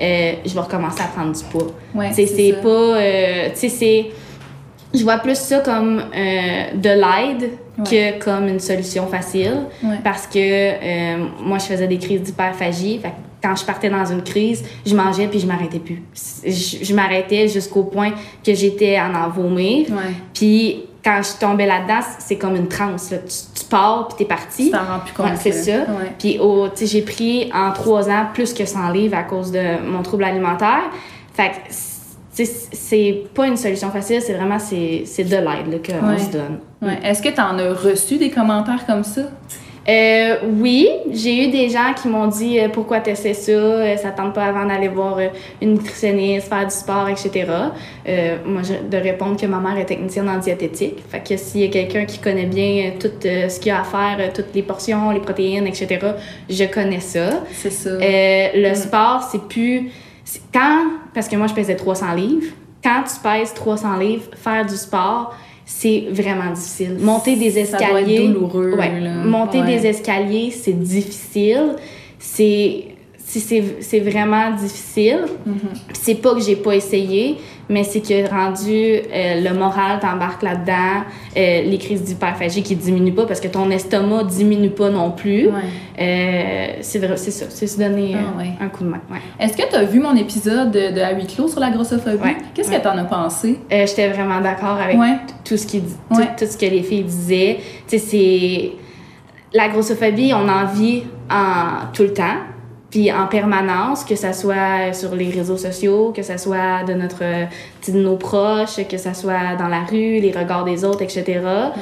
euh, 0.00 0.32
je 0.44 0.54
vais 0.54 0.60
recommencer 0.60 1.02
à 1.02 1.06
prendre 1.06 1.32
du 1.32 1.44
poids. 1.44 1.68
Ouais, 1.94 2.10
c'est 2.12 2.54
pas... 2.62 2.68
euh, 2.68 3.48
tu 3.50 3.56
sais, 3.60 3.68
c'est... 3.68 4.06
Je 4.92 5.02
vois 5.02 5.18
plus 5.18 5.36
ça 5.36 5.58
comme 5.58 5.98
euh, 5.98 6.74
de 6.74 6.88
l'aide 6.88 7.50
que 7.84 8.18
comme 8.22 8.46
une 8.46 8.60
solution 8.60 9.08
facile. 9.08 9.62
Ouais. 9.82 9.96
Parce 10.04 10.28
que 10.28 10.38
euh, 10.38 11.26
moi, 11.40 11.58
je 11.58 11.64
faisais 11.64 11.88
des 11.88 11.98
crises 11.98 12.22
d'hyperphagie. 12.22 13.00
Fait 13.00 13.12
quand 13.42 13.56
je 13.56 13.64
partais 13.64 13.90
dans 13.90 14.04
une 14.06 14.22
crise, 14.22 14.64
je 14.86 14.94
mangeais 14.94 15.26
puis 15.26 15.40
je 15.40 15.46
m'arrêtais 15.46 15.80
plus. 15.80 16.00
Je, 16.46 16.84
je 16.84 16.94
m'arrêtais 16.94 17.48
jusqu'au 17.48 17.82
point 17.82 18.12
que 18.44 18.54
j'étais 18.54 18.96
en 19.00 19.14
en 19.14 19.28
vomir. 19.28 19.88
Puis 20.32 20.84
quand 21.04 21.20
je 21.22 21.38
tombais 21.38 21.66
là-dedans, 21.66 22.00
c'est 22.18 22.36
comme 22.36 22.56
une 22.56 22.68
transe. 22.68 23.10
là. 23.10 23.18
Tu, 23.18 23.60
tu 23.60 23.64
pars 23.66 24.08
puis 24.08 24.16
t'es 24.18 24.24
parti. 24.24 24.66
Tu 24.66 24.70
t'en 24.70 24.78
rends 24.84 25.00
plus 25.04 25.12
compte. 25.12 25.26
Ouais, 25.26 25.36
c'est 25.38 25.52
ça. 25.52 25.72
Ouais. 25.80 26.12
Puis 26.18 26.38
sais, 26.74 26.86
j'ai 26.86 27.02
pris 27.02 27.50
en 27.54 27.72
trois 27.72 28.08
ans 28.08 28.26
plus 28.32 28.54
que 28.54 28.64
100 28.64 28.90
livres 28.90 29.16
à 29.16 29.22
cause 29.24 29.52
de 29.52 29.80
mon 29.86 30.02
trouble 30.02 30.24
alimentaire. 30.24 30.84
Fait 31.34 31.50
que 31.50 31.56
c'est 32.32 33.22
pas 33.34 33.46
une 33.46 33.56
solution 33.56 33.90
facile, 33.90 34.20
c'est 34.20 34.34
vraiment 34.34 34.58
c'est 34.58 35.04
de 35.24 35.36
l'aide 35.36 35.80
qu'on 35.86 36.08
Ouais. 36.08 36.18
se 36.18 36.30
donne. 36.30 36.58
Ouais. 36.82 36.98
Est-ce 37.04 37.22
que 37.22 37.28
tu 37.28 37.40
en 37.40 37.58
as 37.58 37.72
reçu 37.74 38.16
des 38.18 38.30
commentaires 38.30 38.84
comme 38.86 39.04
ça? 39.04 39.22
Euh, 39.86 40.36
oui, 40.60 40.88
j'ai 41.10 41.44
eu 41.44 41.50
des 41.50 41.68
gens 41.68 41.92
qui 41.94 42.08
m'ont 42.08 42.26
dit 42.26 42.58
euh, 42.58 42.68
pourquoi 42.70 43.00
tu 43.00 43.10
essaies 43.10 43.34
ça, 43.34 43.52
euh, 43.52 43.96
ça 43.98 44.12
tente 44.12 44.32
pas 44.32 44.44
avant 44.46 44.64
d'aller 44.64 44.88
voir 44.88 45.18
une 45.60 45.72
nutritionniste, 45.74 46.48
faire 46.48 46.64
du 46.64 46.74
sport, 46.74 47.08
etc. 47.08 47.44
Moi, 48.46 48.62
je, 48.62 48.88
de 48.88 48.96
répondre 49.02 49.38
que 49.38 49.46
ma 49.46 49.58
mère 49.58 49.76
est 49.78 49.84
technicienne 49.84 50.28
en 50.28 50.38
diététique. 50.38 51.02
Fait 51.08 51.22
que 51.22 51.36
s'il 51.36 51.60
y 51.60 51.64
a 51.64 51.68
quelqu'un 51.68 52.06
qui 52.06 52.18
connaît 52.18 52.46
bien 52.46 52.92
tout 52.98 53.10
ce 53.22 53.58
qu'il 53.60 53.68
y 53.68 53.70
a 53.70 53.80
à 53.80 53.84
faire, 53.84 54.32
toutes 54.32 54.54
les 54.54 54.62
portions, 54.62 55.10
les 55.10 55.20
protéines, 55.20 55.66
etc., 55.66 55.98
je 56.48 56.64
connais 56.64 57.00
ça. 57.00 57.42
C'est 57.52 57.70
ça. 57.70 57.90
Le 58.00 58.70
Mm. 58.70 58.74
sport, 58.74 59.28
c'est 59.30 59.42
plus. 59.48 59.90
Quand. 60.52 60.84
Parce 61.12 61.28
que 61.28 61.36
moi, 61.36 61.46
je 61.46 61.54
pesais 61.54 61.76
300 61.76 62.14
livres. 62.14 62.52
Quand 62.82 63.02
tu 63.04 63.20
pèses 63.22 63.52
300 63.54 63.96
livres, 63.98 64.24
faire 64.34 64.64
du 64.64 64.76
sport, 64.76 65.34
c'est 65.66 66.04
vraiment 66.10 66.52
difficile. 66.52 66.96
Monter 67.00 67.36
des 67.36 67.64
Ça 67.64 67.78
doit 67.78 68.00
être 68.00 68.08
escaliers. 68.08 68.28
douloureux, 68.28 68.74
ouais, 68.76 69.00
là. 69.00 69.14
monter 69.24 69.60
Ouais. 69.60 69.78
des 69.78 69.86
escaliers, 69.86 70.50
c'est 70.50 70.78
difficile. 70.78 71.76
C'est. 72.18 72.84
C'est- 73.40 74.00
vraiment 74.00 74.50
difficile. 74.52 75.20
Mhm. 75.46 75.54
C'est 75.92 76.16
pas 76.16 76.34
que 76.34 76.40
j'ai 76.40 76.56
pas 76.56 76.74
essayé, 76.74 77.36
mais 77.68 77.82
c'est 77.84 78.00
que 78.00 78.28
rendu 78.28 78.70
euh, 78.72 79.40
le 79.40 79.54
moral 79.58 79.98
t'embarque 80.00 80.42
là-dedans, 80.42 81.04
euh, 81.36 81.62
les 81.62 81.78
crises 81.78 82.02
d'hyperphagie 82.02 82.62
qui 82.62 82.76
diminuent 82.76 83.14
pas 83.14 83.24
parce 83.26 83.40
que 83.40 83.48
ton 83.48 83.70
estomac 83.70 84.24
diminue 84.24 84.70
pas 84.70 84.90
non 84.90 85.10
plus. 85.12 85.46
Ouais. 85.46 85.52
Euh, 86.00 86.66
c'est 86.80 86.98
vrai, 86.98 87.16
c'est 87.16 87.30
ça, 87.30 87.46
c'est 87.48 87.66
se 87.66 87.78
donner 87.78 88.14
Ah, 88.18 88.38
ouais. 88.38 88.50
un 88.60 88.68
coup 88.68 88.84
de 88.84 88.88
main. 88.90 89.00
Ouais. 89.10 89.18
Est-ce 89.40 89.56
que 89.56 89.68
tu 89.68 89.74
as 89.76 89.84
vu 89.84 90.00
mon 90.00 90.14
épisode 90.16 90.70
de, 90.72 91.00
à 91.00 91.12
huis 91.14 91.26
clos 91.26 91.48
sur 91.48 91.60
la 91.60 91.70
grossophobie? 91.70 92.36
Qu'est-ce 92.54 92.70
que 92.70 92.82
t'en 92.82 92.98
as 92.98 93.04
pensé? 93.04 93.58
J'étais 93.70 94.08
vraiment 94.08 94.40
d'accord 94.40 94.78
avec 94.80 94.96
tout 95.44 95.56
ce 95.56 95.66
qui 95.66 95.80
dit- 95.80 95.94
tout, 96.14 96.20
tout 96.38 96.46
ce 96.46 96.56
que 96.56 96.66
les 96.66 96.82
filles 96.82 97.04
disaient. 97.04 97.58
Tu 97.88 97.98
c'est 97.98 98.72
la 99.52 99.68
grossophobie, 99.68 100.32
on 100.34 100.48
en 100.48 100.66
vit 100.66 101.04
en 101.30 101.86
tout 101.92 102.02
le 102.02 102.12
temps, 102.12 102.38
puis 102.94 103.10
en 103.10 103.26
permanence, 103.26 104.04
que 104.04 104.14
ça 104.14 104.32
soit 104.32 104.92
sur 104.92 105.16
les 105.16 105.28
réseaux 105.28 105.56
sociaux, 105.56 106.12
que 106.14 106.22
ça 106.22 106.38
soit 106.38 106.84
de 106.86 106.94
notre 106.94 107.24
sais, 107.80 107.90
de 107.90 107.98
nos 107.98 108.14
proches, 108.14 108.86
que 108.88 108.98
ça 108.98 109.14
soit 109.14 109.56
dans 109.58 109.66
la 109.66 109.80
rue, 109.80 110.20
les 110.20 110.30
regards 110.30 110.64
des 110.64 110.84
autres, 110.84 111.02
etc. 111.02 111.40
Euh, 111.42 111.72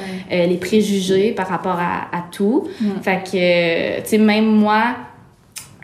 les 0.47 0.57
préjugés 0.57 1.31
par 1.31 1.49
rapport 1.49 1.77
à, 1.77 2.17
à 2.17 2.23
tout. 2.31 2.67
Fait 3.03 3.23
que, 3.23 3.35
euh, 3.35 4.01
tu 4.01 4.09
sais, 4.09 4.17
même 4.17 4.47
moi, 4.47 4.95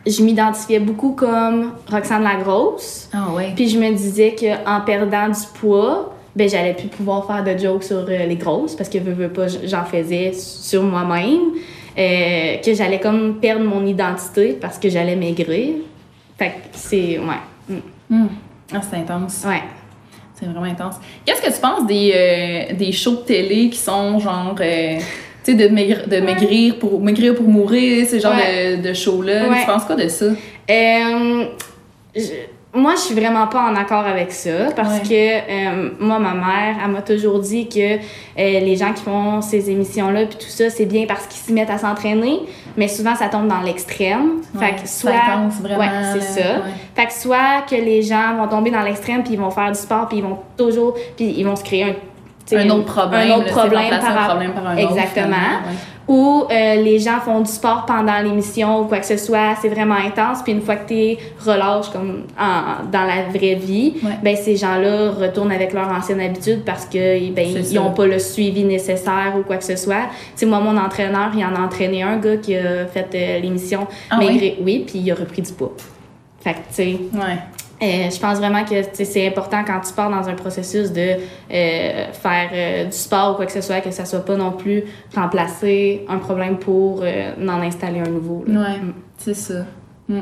je 0.08 0.24
m'identifiais 0.24 0.80
beaucoup 0.80 1.12
comme 1.12 1.74
Roxane 1.92 2.24
la 2.24 2.38
grosse. 2.38 3.08
Ah 3.14 3.28
ouais. 3.36 3.54
Puis 3.56 3.70
je 3.70 3.78
me 3.78 3.92
disais 3.92 4.34
qu'en 4.36 4.82
perdant 4.82 5.28
du 5.28 5.46
poids, 5.60 6.16
ben 6.36 6.50
j'allais 6.50 6.74
plus 6.74 6.88
pouvoir 6.88 7.28
faire 7.28 7.44
de 7.44 7.56
jokes 7.56 7.84
sur 7.84 7.98
euh, 7.98 8.26
les 8.26 8.36
grosses 8.36 8.76
parce 8.76 8.90
que 8.90 8.98
veux, 8.98 9.14
veux 9.14 9.30
pas, 9.30 9.46
j'en 9.48 9.86
faisais 9.86 10.34
sur 10.34 10.82
moi-même. 10.82 11.52
Euh, 12.00 12.58
que 12.58 12.74
j'allais 12.74 13.00
comme 13.00 13.39
perdre 13.41 13.65
mon 13.65 13.86
identité 13.86 14.58
parce 14.60 14.77
que 14.79 14.89
j'allais 14.89 15.15
maigrir. 15.18 15.74
Fait 16.38 16.48
que 16.51 16.53
c'est. 16.74 17.20
Ouais. 17.20 17.36
Mm. 17.68 17.75
Hmm. 18.10 18.27
Ah, 18.74 18.79
c'est 18.89 18.98
intense. 18.98 19.44
Ouais. 19.46 19.62
C'est 20.34 20.46
vraiment 20.46 20.63
intense. 20.63 20.96
Qu'est-ce 21.25 21.41
que 21.41 21.53
tu 21.53 21.60
penses 21.60 21.86
des, 21.86 22.13
euh, 22.15 22.74
des 22.75 22.94
shows 22.94 23.18
de 23.18 23.22
télé 23.25 23.70
qui 23.70 23.77
sont 23.77 24.18
genre. 24.20 24.56
euh, 24.62 24.98
tu 25.44 25.51
sais, 25.51 25.53
de, 25.56 25.68
maigrir, 25.74 26.08
de 26.08 26.18
maigrir, 26.22 26.79
pour, 26.79 27.01
maigrir 27.01 27.36
pour 27.36 27.48
mourir, 27.48 28.06
ces 28.08 28.20
genres 28.22 28.36
Ouais. 28.36 28.77
de, 28.77 28.88
de 28.89 28.94
shows-là? 28.94 29.50
Ouais. 29.50 29.60
Tu 29.62 29.65
penses 29.65 29.84
quoi 29.86 29.96
de 29.96 30.08
ça? 30.08 30.25
Euh, 30.25 31.46
je- 32.15 32.22
moi, 32.80 32.94
je 32.96 33.02
suis 33.02 33.16
vraiment 33.16 33.48
pas 33.48 33.62
en 33.70 33.76
accord 33.76 34.06
avec 34.06 34.32
ça 34.32 34.72
parce 34.76 35.00
Ouais. 35.00 35.08
que 35.08 35.52
euh, 35.52 35.90
moi, 36.00 36.18
ma 36.20 36.34
mère, 36.34 36.76
elle 36.84 36.92
m'a 36.92 37.02
toujours 37.02 37.40
dit 37.40 37.68
que 37.70 37.96
euh, 37.98 37.98
les 38.38 38.76
gens 38.76 38.94
qui 38.94 39.04
font 39.04 39.42
ces 39.42 39.70
émissions-là 39.70 40.26
puis 40.26 40.38
tout 40.38 40.50
ça, 40.50 40.70
c'est 40.70 40.86
bien 40.86 41.06
parce 41.08 41.28
qu'ils 41.28 41.40
s'y 41.42 41.54
mettent 41.54 41.70
à 41.70 41.78
s'entraîner, 41.78 42.40
mais 42.78 42.88
souvent 42.88 43.16
ça 43.16 43.28
tombe 43.30 43.48
dans 43.48 43.62
l'extrême. 43.62 44.42
Ouais, 44.56 44.66
fait 44.68 44.82
que 44.84 44.88
soit, 44.90 45.12
vraiment, 45.62 45.80
ouais, 45.80 45.90
c'est 46.20 46.42
ça. 46.42 46.50
Fait 46.96 47.06
que 47.06 47.14
soit 47.14 47.62
que 47.70 47.76
les 47.76 48.02
gens 48.02 48.36
vont 48.38 48.48
tomber 48.48 48.72
dans 48.72 48.82
l'extrême 48.82 49.24
puis 49.24 49.34
ils 49.34 49.40
vont 49.40 49.52
faire 49.52 49.72
du 49.72 49.78
sport 49.80 50.08
puis 50.08 50.18
ils 50.18 50.24
vont 50.24 50.40
toujours 50.58 50.96
puis 51.16 51.34
ils 51.38 51.44
vont 51.46 51.56
se 51.56 51.64
créer 51.64 51.84
un 51.84 51.94
Un 52.58 52.70
autre 52.70 52.86
problème. 52.86 53.32
un 53.32 53.36
autre 53.38 53.48
problème 53.51 53.89
par 53.89 54.03
un 54.06 54.13
rapport 54.13 54.27
problème 54.29 54.51
par 54.53 54.68
un 54.68 54.77
autre. 54.77 54.91
Exactement. 54.91 55.36
ouais. 55.36 55.75
ou 56.12 56.46
euh, 56.50 56.75
les 56.82 56.98
gens 56.98 57.20
font 57.20 57.39
du 57.41 57.51
sport 57.51 57.86
pendant 57.86 58.20
l'émission 58.24 58.79
ou 58.82 58.86
quoi 58.86 58.98
que 58.98 59.06
ce 59.06 59.15
soit, 59.18 59.53
c'est 59.62 59.70
vraiment 59.70 59.94
intense. 59.94 60.41
Puis 60.41 60.53
une 60.53 60.62
fois 60.63 60.75
que 60.77 60.88
tu 60.88 61.18
relâches 61.48 61.89
comme 61.91 62.24
en- 62.39 62.84
dans 62.91 63.03
la 63.03 63.25
vraie 63.32 63.53
vie, 63.53 63.94
Ouais. 64.03 64.13
ben 64.24 64.36
ces 64.36 64.56
gens-là 64.56 65.12
retournent 65.12 65.51
avec 65.51 65.72
leur 65.72 65.88
ancienne 65.88 66.20
habitude 66.20 66.63
parce 66.65 66.86
que 66.86 67.29
ben, 67.32 67.46
ils 67.48 67.76
n'ont 67.76 67.91
pas 67.91 68.08
le 68.08 68.17
suivi 68.17 68.63
nécessaire 68.63 69.34
ou 69.38 69.43
quoi 69.43 69.58
que 69.58 69.63
ce 69.63 69.76
soit. 69.76 70.08
Tu 70.32 70.38
sais, 70.38 70.45
moi, 70.47 70.60
mon 70.60 70.76
entraîneur, 70.78 71.30
il 71.36 71.45
en 71.45 71.54
a 71.56 71.60
entraîné 71.63 72.02
un 72.02 72.17
gars 72.17 72.38
qui 72.38 72.56
a 72.58 72.88
fait 72.88 73.10
euh, 73.13 73.39
l'émission 73.41 73.86
Ah. 74.10 74.17
Oui, 74.19 74.84
puis 74.88 74.97
il 75.00 75.12
a 75.12 75.13
repris 75.13 75.43
du 75.43 75.54
poids. 75.54 75.74
Fait 76.41 76.54
que, 76.54 76.58
tu 76.58 76.63
sais, 76.71 76.97
Ouais. 77.13 77.38
Euh, 77.82 78.10
je 78.10 78.20
pense 78.20 78.38
vraiment 78.39 78.63
que 78.65 78.76
c'est 78.94 79.28
important 79.28 79.63
quand 79.65 79.80
tu 79.82 79.94
pars 79.94 80.10
dans 80.10 80.28
un 80.28 80.34
processus 80.36 80.92
de 80.92 81.02
euh, 81.52 82.12
faire 82.12 82.50
euh, 82.54 82.86
du 82.86 82.92
sport 82.92 83.32
ou 83.32 83.36
quoi 83.36 83.46
que 83.46 83.52
ce 83.54 83.62
soit, 83.62 83.82
que 83.82 83.92
ça 83.92 84.06
soit 84.06 84.26
pas 84.26 84.36
non 84.36 84.52
plus 84.52 84.84
remplacer 85.15 86.06
un 86.10 86.18
problème 86.18 86.58
pour 86.58 87.04
en 87.04 87.62
installer 87.62 88.00
un 88.00 88.10
nouveau. 88.10 88.44
là. 88.48 88.60
Ouais, 88.60 88.78
Mm. 88.80 88.94
c'est 89.18 89.34
ça. 89.34 89.65
Mm. 90.08 90.20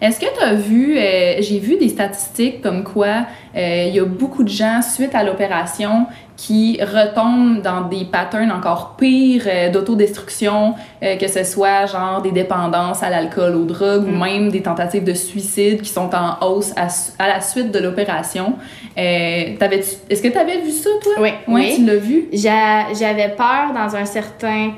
Est-ce 0.00 0.20
que 0.20 0.26
tu 0.26 0.42
as 0.44 0.54
vu, 0.54 0.98
euh, 0.98 1.36
j'ai 1.40 1.58
vu 1.58 1.76
des 1.78 1.88
statistiques 1.88 2.60
comme 2.62 2.84
quoi 2.84 3.24
euh, 3.56 3.84
il 3.88 3.94
y 3.94 4.00
a 4.00 4.04
beaucoup 4.04 4.42
de 4.42 4.48
gens, 4.48 4.82
suite 4.82 5.14
à 5.14 5.22
l'opération, 5.24 6.06
qui 6.36 6.78
retombent 6.82 7.62
dans 7.62 7.80
des 7.88 8.04
patterns 8.04 8.52
encore 8.52 8.96
pires 8.98 9.44
euh, 9.46 9.70
d'autodestruction, 9.70 10.74
que 11.00 11.28
ce 11.28 11.44
soit 11.44 11.86
genre 11.86 12.20
des 12.20 12.30
dépendances 12.32 13.02
à 13.02 13.08
l'alcool, 13.08 13.54
aux 13.56 13.64
drogues 13.64 14.04
ou 14.06 14.10
Mm. 14.10 14.20
même 14.24 14.48
des 14.50 14.60
tentatives 14.60 15.04
de 15.04 15.14
suicide 15.14 15.80
qui 15.80 15.88
sont 15.90 16.10
en 16.14 16.46
hausse 16.46 16.74
à, 16.76 17.26
la 17.26 17.40
suite 17.40 17.70
de 17.72 17.78
l'opération. 17.78 18.54
Est-ce 18.96 20.22
que 20.22 20.28
tu 20.28 20.38
avais 20.38 20.58
vu 20.60 20.70
ça, 20.70 20.90
toi? 21.02 21.12
Oui, 21.20 21.30
Ouais, 21.48 21.54
oui. 21.54 21.74
tu 21.76 21.84
l'as 21.86 21.96
vu? 21.96 22.26
J'a- 22.32 22.92
J'avais 22.98 23.28
peur 23.30 23.72
dans 23.74 23.96
un 23.96 24.04
certain 24.04 24.72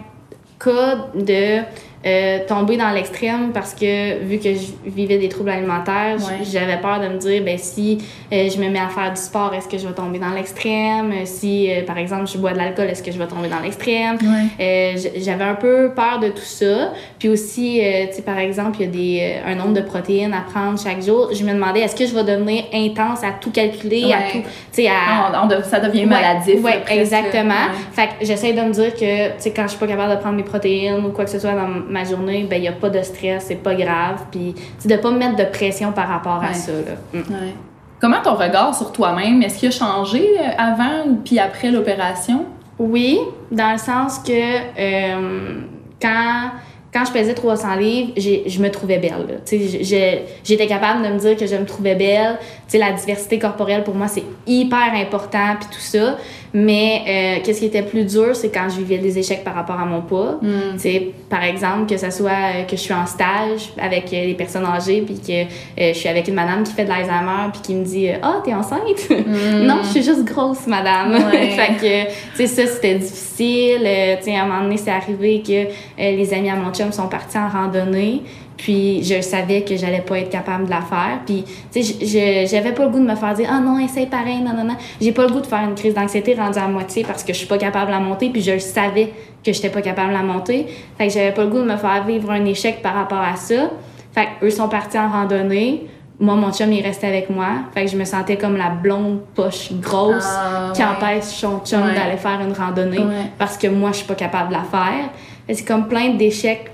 cas 0.63 0.97
de 1.15 1.61
euh, 2.07 2.39
tomber 2.47 2.77
dans 2.77 2.91
l'extrême 2.91 3.51
parce 3.53 3.75
que 3.75 4.23
vu 4.23 4.39
que 4.39 4.55
je 4.55 4.69
vivais 4.91 5.19
des 5.19 5.29
troubles 5.29 5.51
alimentaires, 5.51 6.17
Ouais. 6.19 6.45
j'avais 6.51 6.77
peur 6.79 7.01
de 7.01 7.09
me 7.09 7.19
dire 7.19 7.43
ben 7.45 7.59
si 7.59 7.99
euh, 8.33 8.49
je 8.49 8.59
me 8.61 8.69
mets 8.69 8.79
à 8.79 8.89
faire 8.89 9.11
du 9.13 9.21
sport, 9.21 9.53
est-ce 9.55 9.67
que 9.69 9.77
je 9.79 9.87
vais 9.87 9.95
tomber 9.95 10.19
dans 10.19 10.31
l'extrême? 10.31 11.11
Euh, 11.13 11.25
Si 11.25 11.71
euh, 11.71 11.83
par 11.85 11.99
exemple 11.99 12.27
je 12.27 12.39
bois 12.39 12.53
de 12.53 12.59
l'alcool, 12.59 12.87
est-ce 12.87 13.03
que 13.03 13.11
je 13.11 13.19
vais 13.19 13.27
tomber 13.27 13.49
dans 13.49 13.61
l'extrême? 13.61 14.17
Ouais. 14.23 14.95
J'avais 15.17 15.45
un 15.45 15.55
peu 15.55 15.91
peur 15.95 16.21
de 16.21 16.29
tout 16.29 16.39
ça. 16.43 16.93
Puis 17.19 17.29
aussi, 17.29 17.81
tu 18.11 18.17
sais, 18.17 18.23
par 18.23 18.39
exemple, 18.39 18.79
il 18.81 18.85
y 18.87 18.89
a 18.89 18.91
des, 18.91 19.35
un 19.47 19.55
nombre 19.57 19.75
de 19.75 19.81
protéines 19.81 20.33
à 20.35 20.41
prendre 20.43 20.79
chaque 20.81 21.03
jour. 21.03 21.31
Je 21.33 21.43
me 21.45 21.53
demandais, 21.53 21.81
est-ce 21.81 21.97
que 21.97 22.07
je 22.07 22.15
vais 22.15 22.25
devenir 22.25 22.65
intense 22.73 23.23
à 23.25 23.33
tout 23.41 23.51
calculer, 23.51 24.13
à 24.13 24.31
tout, 24.31 24.39
tu 24.39 24.83
sais, 24.83 24.87
à... 24.89 24.93
Ah, 25.33 25.45
on 25.51 25.63
ça 25.63 25.81
devient 25.81 26.07
maladif. 26.07 26.63
presque. 26.63 26.91
exactement. 26.93 27.55
Fait 27.93 28.07
que 28.19 28.25
j'essaie 28.25 28.53
de 28.53 28.61
me 28.61 28.71
dire 28.73 28.95
que, 28.95 29.29
tu 29.29 29.33
sais, 29.39 29.51
quand 29.53 29.63
je 29.65 29.69
suis 29.71 29.79
pas 29.79 29.87
capable 29.87 30.15
de 30.15 30.21
prendre 30.21 30.37
mes 30.37 30.43
protéines 30.45 31.05
ou 31.05 31.11
quoi 31.11 31.25
que 31.25 31.31
ce 31.31 31.39
soit 31.39 31.53
dans 31.53 31.69
ma 31.89 31.98
journée, 32.05 32.47
ben, 32.49 32.57
il 32.57 32.65
y 32.65 32.69
a 32.69 32.73
pas 32.73 32.91
de 32.91 33.03
stress, 33.03 33.47
c'est 33.49 33.63
pas 33.63 33.75
grave. 33.75 34.25
Puis, 34.31 34.55
de 34.85 34.97
pas 34.97 35.11
me 35.11 35.19
mettre 35.19 35.37
de 35.37 35.45
pression 35.45 35.93
par 35.93 36.09
rapport 36.09 36.43
à 36.43 36.55
ça, 36.55 36.73
là. 36.73 36.97
Mm. 37.13 37.33
Ouais. 37.33 37.55
Comment 38.01 38.23
ton 38.23 38.35
regard 38.35 38.75
sur 38.75 38.93
toi-même, 38.93 39.43
est-ce 39.43 39.59
qu'il 39.59 39.69
a 39.69 39.73
changé 39.73 40.25
euh, 40.39 40.51
avant 40.57 41.17
puis 41.25 41.39
après 41.41 41.71
l'opération? 41.71 42.47
Oui, 42.79 43.19
dans 43.51 43.73
le 43.73 43.79
sens 43.79 44.21
que 44.21 44.31
euh, 44.31 45.61
quand, 46.01 46.51
quand 46.93 47.05
je 47.05 47.13
pesais 47.13 47.35
300 47.35 47.75
livres, 47.75 48.13
je 48.17 48.63
me 48.63 48.71
trouvais 48.71 48.99
belle. 48.99 49.41
J'étais 49.51 50.67
capable 50.69 51.03
de 51.03 51.09
me 51.09 51.19
dire 51.19 51.37
que 51.37 51.47
je 51.47 51.57
me 51.57 51.65
trouvais 51.65 51.97
belle. 51.97 52.39
Tu 52.41 52.47
sais, 52.69 52.79
la 52.79 52.93
diversité 52.93 53.41
corporelle, 53.41 53.83
pour 53.83 53.97
moi, 53.97 54.07
c'est 54.07 54.25
hyper 54.47 54.95
important, 54.95 55.57
puis 55.59 55.69
tout 55.73 55.81
ça. 55.81 56.17
Mais 56.55 57.03
euh, 57.07 57.45
qu'est-ce 57.45 57.61
qui 57.61 57.67
était 57.67 57.83
plus 57.83 58.05
dur, 58.05 58.35
c'est 58.35 58.51
quand 58.51 58.69
je 58.69 58.79
vivais 58.79 58.99
des 58.99 59.19
échecs 59.19 59.45
par 59.45 59.55
rapport 59.55 59.79
à 59.79 59.85
mon 59.85 60.01
poids. 60.01 60.41
Tu 60.41 60.79
sais, 60.79 61.11
par 61.29 61.43
exemple, 61.43 61.87
que 61.87 61.97
ce 61.97 62.11
soit 62.11 62.31
euh, 62.31 62.63
que 62.65 62.77
je 62.77 62.81
suis 62.81 62.95
en 62.95 63.07
stage 63.07 63.73
avec 63.79 64.13
euh, 64.13 64.25
les 64.25 64.35
personnes 64.35 64.65
âgées, 64.65 65.03
puis 65.03 65.19
que 65.21 65.43
euh, 65.43 65.93
je 65.93 65.99
suis 65.99 66.09
avec 66.09 66.29
une 66.29 66.35
madame 66.35 66.63
qui 66.63 66.73
fait 66.73 66.85
de 66.85 66.89
l'Alzheimer, 66.89 67.51
puis 67.53 67.61
qui 67.63 67.75
me 67.75 67.85
dit 67.85 68.09
«Ah, 68.23 68.41
t'es 68.45 68.55
enceinte? 68.55 68.81
non, 69.11 69.81
je 69.83 69.89
suis 69.89 70.03
juste 70.03 70.25
grosse, 70.25 70.67
madame. 70.67 71.13
Ouais. 71.13 71.51
fait 71.57 71.75
que, 71.75 72.11
tu 72.37 72.47
sais, 72.47 72.47
ça, 72.47 72.67
c'était 72.67 72.95
difficile. 72.95 73.83
Euh, 73.85 74.17
tu 74.19 74.25
sais, 74.25 74.37
à 74.37 74.43
un 74.43 74.47
moment 74.47 74.63
donné, 74.63 74.77
c'est 74.77 74.91
arrivé 74.91 75.43
que 75.47 75.53
euh, 75.53 75.67
les 75.99 76.35
amis 76.35 76.51
à 76.51 76.57
mon 76.57 76.73
chum 76.73 76.93
sont 76.93 77.09
partis 77.09 77.39
en 77.39 77.49
randonnée. 77.49 78.23
Puis 78.59 79.03
je 79.05 79.21
savais 79.23 79.63
que 79.63 79.77
j'allais 79.77 80.01
pas 80.03 80.19
être 80.19 80.31
capable 80.31 80.65
de 80.67 80.71
la 80.71 80.81
faire. 80.83 81.21
Puis, 81.25 81.45
tu 81.73 81.83
sais, 81.83 81.95
je- 82.05 82.51
j'avais 82.51 82.73
pas 82.73 82.83
le 82.85 82.91
goût 82.91 82.99
de 82.99 83.05
me 83.09 83.15
faire 83.15 83.33
dire 83.33 83.49
Ah 83.51 83.61
non, 83.61 83.79
essaye 83.79 84.07
pareil, 84.07 84.41
non, 84.41 84.53
non, 84.53 84.65
non. 84.65 84.75
J'ai 85.01 85.13
pas 85.13 85.23
le 85.27 85.33
goût 85.33 85.41
de 85.41 85.47
faire 85.47 85.61
une 85.67 85.75
crise 85.77 85.95
d'anxiété 85.95 86.35
rendue 86.35 86.59
à 86.59 86.67
moitié 86.69 87.05
parce 87.05 87.23
que 87.25 87.33
je 87.33 87.39
suis 87.39 87.47
pas 87.47 87.57
capable 87.57 87.87
de 87.87 87.93
la 87.93 88.01
monter. 88.01 88.29
Puis 88.31 88.43
je 88.43 88.51
le 88.53 88.59
savais 88.59 89.13
que 89.45 89.53
j'étais 89.53 89.71
pas 89.71 89.81
capable 89.81 90.09
de 90.09 90.15
la 90.15 90.23
monter. 90.25 90.67
Fait 90.99 91.07
que 91.07 91.13
j'avais 91.13 91.33
pas 91.33 91.45
le 91.45 91.51
goût 91.51 91.59
de 91.61 91.71
me 91.71 91.77
faire 91.77 92.05
vivre 92.05 92.31
un 92.33 92.45
échec 92.45 92.83
par 92.83 92.95
rapport 92.95 93.21
à 93.23 93.37
ça. 93.37 93.71
Fait 94.13 94.27
que 94.41 94.47
eux 94.47 94.51
sont 94.51 94.69
partis 94.69 94.99
en 94.99 95.09
randonnée. 95.09 95.87
Moi, 96.21 96.35
mon 96.35 96.51
chum, 96.53 96.73
il 96.73 96.83
restait 96.83 97.07
avec 97.07 97.31
moi. 97.31 97.47
Fait 97.73 97.85
que 97.85 97.91
je 97.93 97.97
me 97.97 98.05
sentais 98.05 98.37
comme 98.37 98.57
la 98.57 98.71
blonde 98.71 99.21
poche 99.37 99.71
grosse 99.75 100.25
Ah, 100.27 100.73
qui 100.75 100.83
ouais. 100.83 100.89
empêche 100.89 101.23
son 101.27 101.61
chum 101.65 101.81
Ouais. 101.85 101.95
d'aller 101.95 102.17
faire 102.17 102.41
une 102.41 102.53
randonnée 102.53 102.99
Ouais. 102.99 103.31
parce 103.39 103.57
que 103.57 103.69
moi, 103.69 103.91
je 103.93 103.99
suis 103.99 104.07
pas 104.07 104.17
capable 104.17 104.49
de 104.49 104.55
la 104.55 104.65
faire. 104.65 105.11
C'est 105.49 105.65
comme 105.65 105.87
plein 105.87 106.15
d'échecs 106.15 106.73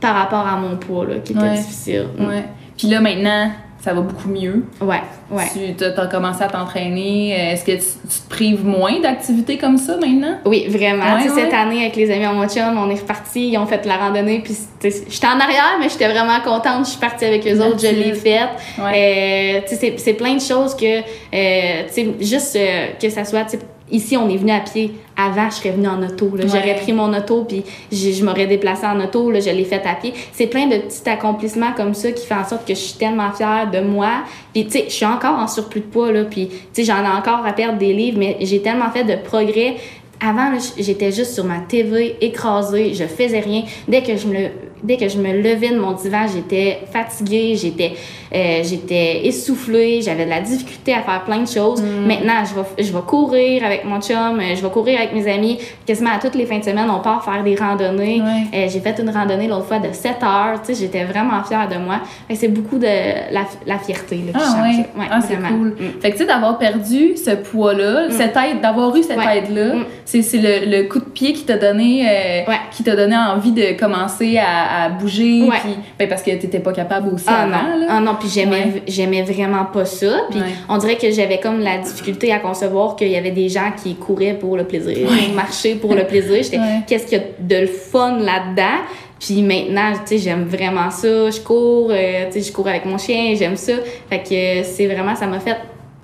par 0.00 0.14
rapport 0.14 0.46
à 0.46 0.56
mon 0.56 0.76
poids, 0.76 1.04
là, 1.06 1.14
qui 1.24 1.32
était 1.32 1.42
Ouais. 1.42 1.56
difficile. 1.56 2.06
Ouais. 2.18 2.44
Puis 2.76 2.88
là, 2.88 3.00
maintenant, 3.00 3.50
ça 3.80 3.94
va 3.94 4.00
beaucoup 4.00 4.28
mieux. 4.28 4.64
Ouais, 4.80 5.00
ouais. 5.30 5.74
Tu 5.78 5.84
as 5.84 6.06
commencé 6.08 6.42
à 6.42 6.48
t'entraîner. 6.48 7.34
Euh, 7.34 7.52
Est-ce 7.52 7.64
que 7.64 7.72
tu, 7.72 7.78
tu 8.10 8.18
te 8.20 8.28
prives 8.28 8.64
moins 8.66 8.98
d'activités 9.00 9.58
comme 9.58 9.76
ça 9.78 9.96
maintenant? 9.96 10.38
Oui, 10.44 10.66
vraiment. 10.68 11.04
Ouais, 11.14 11.22
Tu 11.22 11.28
sais, 11.28 11.34
ouais. 11.34 11.40
Cette 11.42 11.54
année, 11.54 11.82
avec 11.82 11.94
les 11.96 12.10
amis 12.10 12.26
en 12.26 12.34
mon 12.34 12.48
chum, 12.48 12.76
on 12.76 12.90
est 12.90 12.98
repartis, 13.00 13.48
ils 13.50 13.58
ont 13.58 13.66
fait 13.66 13.86
la 13.86 13.96
randonnée, 13.96 14.40
puis 14.40 14.54
j'étais 14.82 15.26
en 15.26 15.38
arrière, 15.38 15.76
mais 15.80 15.88
j'étais 15.88 16.08
vraiment 16.08 16.40
contente. 16.44 16.84
Je 16.86 16.90
suis 16.90 17.00
partie 17.00 17.24
avec 17.26 17.46
eux 17.46 17.60
autres, 17.64 17.78
je 17.80 17.86
l'ai 17.94 18.12
faite. 18.14 18.48
Euh, 18.80 19.60
c'est- 19.98 20.14
plein 20.14 20.34
de 20.34 20.40
choses 20.40 20.74
que, 20.76 21.00
euh, 21.34 22.12
juste 22.20 22.56
euh, 22.56 22.86
que 23.00 23.08
ça 23.08 23.24
soit, 23.24 23.46
ici, 23.90 24.16
on 24.16 24.28
est 24.28 24.36
venu 24.36 24.50
à 24.50 24.60
pied. 24.60 24.94
Avant, 25.16 25.48
je 25.48 25.56
serais 25.56 25.70
venue 25.70 25.88
en 25.88 26.02
auto. 26.02 26.30
là. 26.36 26.44
J'aurais 26.46 26.74
Ouais. 26.74 26.80
pris 26.82 26.92
mon 26.92 27.12
auto, 27.16 27.44
puis 27.48 27.64
j'ai- 27.90 28.12
je 28.12 28.22
m'aurais 28.24 28.46
déplacée 28.46 28.84
en 28.86 29.00
auto. 29.00 29.30
Là, 29.30 29.40
je 29.40 29.48
l'ai 29.50 29.64
faite 29.64 29.84
à 29.86 29.94
pied. 29.94 30.12
C'est 30.32 30.46
plein 30.46 30.66
de 30.66 30.76
petits 30.76 31.08
accomplissements 31.08 31.72
comme 31.74 31.94
ça 31.94 32.12
qui 32.12 32.26
font 32.26 32.34
en 32.36 32.44
sorte 32.44 32.66
que 32.68 32.74
je 32.74 32.78
suis 32.80 32.98
tellement 32.98 33.32
fière 33.32 33.70
de 33.72 33.80
moi. 33.80 34.24
Puis, 34.52 34.66
tu 34.66 34.72
sais, 34.72 34.84
je 34.88 34.92
suis 34.92 35.06
encore 35.06 35.38
en 35.38 35.48
surplus 35.48 35.80
de 35.80 35.86
poids, 35.86 36.12
là, 36.12 36.24
puis, 36.24 36.48
tu 36.48 36.56
sais, 36.72 36.84
j'en 36.84 37.02
ai 37.02 37.08
encore 37.16 37.46
à 37.46 37.52
perdre 37.52 37.78
des 37.78 37.92
livres, 37.94 38.18
mais 38.18 38.36
j'ai 38.42 38.60
tellement 38.60 38.90
fait 38.90 39.04
de 39.04 39.16
progrès. 39.16 39.76
Avant, 40.20 40.50
là, 40.50 40.58
j'étais 40.78 41.12
juste 41.12 41.32
sur 41.34 41.44
ma 41.44 41.58
TV, 41.60 42.16
écrasée, 42.20 42.92
je 42.94 43.04
faisais 43.04 43.40
rien. 43.40 43.62
Dès 43.88 44.02
que 44.02 44.16
je 44.16 44.26
me, 44.26 44.48
dès 44.86 44.96
que 44.96 45.08
je 45.08 45.18
me 45.18 45.32
levais 45.32 45.70
de 45.70 45.78
mon 45.78 45.92
divan, 45.92 46.26
j'étais 46.32 46.78
fatiguée, 46.92 47.54
j'étais, 47.56 47.92
euh, 48.34 48.62
j'étais 48.62 49.26
essoufflée, 49.26 50.00
j'avais 50.02 50.24
de 50.24 50.30
la 50.30 50.40
difficulté 50.40 50.94
à 50.94 51.02
faire 51.02 51.24
plein 51.24 51.40
de 51.40 51.48
choses. 51.48 51.82
Maintenant, 51.82 52.42
je 52.44 52.54
vais, 52.54 52.84
je 52.88 52.92
vais 52.92 53.02
courir 53.06 53.64
avec 53.64 53.84
mon 53.84 54.00
chum, 54.00 54.38
euh, 54.40 54.54
je 54.54 54.62
vais 54.62 54.70
courir 54.70 54.98
avec 55.00 55.12
mes 55.12 55.30
amis. 55.30 55.58
Quasiment 55.86 56.10
à 56.14 56.18
toutes 56.18 56.34
les 56.34 56.46
fins 56.46 56.58
de 56.58 56.64
semaine, 56.64 56.88
on 56.90 57.00
part 57.00 57.24
faire 57.24 57.42
des 57.42 57.54
randonnées. 57.56 58.22
Euh, 58.54 58.66
j'ai 58.68 58.80
fait 58.80 58.96
une 59.00 59.10
randonnée 59.10 59.48
l'autre 59.48 59.66
fois 59.66 59.78
de 59.78 59.92
7 59.92 60.22
heures. 60.22 60.60
Tu 60.64 60.74
sais, 60.74 60.80
j'étais 60.82 61.04
vraiment 61.04 61.42
fière 61.44 61.68
de 61.68 61.76
moi. 61.76 62.00
C'est 62.34 62.48
beaucoup 62.48 62.78
de 62.78 62.86
la, 62.86 63.42
la 63.66 63.78
fierté 63.78 64.16
là, 64.26 64.38
qui 64.38 64.44
Ah 64.44 64.56
change. 64.56 64.76
ouais, 64.78 65.06
ah, 65.10 65.20
c'est 65.20 65.36
cool. 65.36 65.68
Mm. 65.68 66.00
Fait 66.00 66.10
que 66.10 66.16
tu 66.16 66.22
sais, 66.22 66.26
d'avoir 66.26 66.58
perdu 66.58 67.16
ce 67.16 67.30
poids-là, 67.30 68.10
cette 68.10 68.36
aide, 68.36 68.60
d'avoir 68.60 68.94
eu 68.96 69.02
cette 69.02 69.16
Ouais. 69.18 69.38
aide-là, 69.38 69.74
Mm. 69.76 69.84
c'est 70.04 70.22
le, 70.34 70.70
le 70.82 70.88
coup 70.88 70.98
de 71.00 71.04
pied 71.04 71.32
qui 71.32 71.44
t'a 71.44 71.56
donné, 71.56 72.06
euh, 72.08 72.50
Ouais. 72.50 72.58
qui 72.70 72.82
t'a 72.84 72.94
donné 72.96 73.16
envie 73.16 73.52
de 73.52 73.78
commencer 73.78 74.38
à, 74.38 74.44
à 74.44 74.75
bouger, 74.98 75.42
Ouais. 75.42 75.56
puis 75.62 75.74
ben, 75.98 76.08
parce 76.08 76.22
que 76.22 76.30
t'étais 76.32 76.60
pas 76.60 76.72
capable 76.72 77.12
aussi 77.14 77.24
Ah 77.28 77.42
avant. 77.42 77.50
non, 77.70 77.78
là. 77.80 77.86
ah 77.90 78.00
non, 78.00 78.16
puis 78.18 78.28
j'aimais 78.28 78.64
Ouais. 78.64 78.82
j'aimais 78.86 79.22
vraiment 79.22 79.64
pas 79.66 79.84
ça. 79.84 80.22
Puis 80.30 80.40
Ouais. 80.40 80.46
on 80.68 80.78
dirait 80.78 80.96
que 80.96 81.10
j'avais 81.10 81.38
comme 81.38 81.60
la 81.60 81.78
difficulté 81.78 82.32
à 82.32 82.38
concevoir 82.38 82.96
qu'il 82.96 83.08
y 83.08 83.16
avait 83.16 83.30
des 83.30 83.48
gens 83.48 83.72
qui 83.82 83.94
couraient 83.96 84.34
pour 84.34 84.56
le 84.56 84.64
plaisir, 84.64 85.08
marcher 85.34 85.74
pour 85.76 85.94
le 85.94 86.04
plaisir. 86.04 86.36
J'étais 86.42 86.58
qu'est-ce 86.86 87.06
qu'il 87.06 87.18
y 87.18 87.20
a 87.20 87.24
de 87.38 87.60
le 87.62 87.66
fun 87.66 88.18
là-dedans? 88.18 88.82
Puis 89.18 89.40
maintenant, 89.42 89.92
tu 89.94 90.00
sais, 90.06 90.18
j'aime 90.18 90.44
vraiment 90.44 90.90
ça. 90.90 91.30
Je 91.30 91.40
cours, 91.40 91.88
euh, 91.90 92.26
tu 92.26 92.32
sais, 92.42 92.48
je 92.48 92.52
cours 92.52 92.68
avec 92.68 92.84
mon 92.84 92.98
chien, 92.98 93.34
j'aime 93.34 93.56
ça. 93.56 93.72
Fait 94.10 94.18
que 94.18 94.34
euh, 94.34 94.62
c'est 94.62 94.86
vraiment, 94.86 95.14
ça 95.16 95.26
m'a 95.26 95.40
fait, 95.40 95.56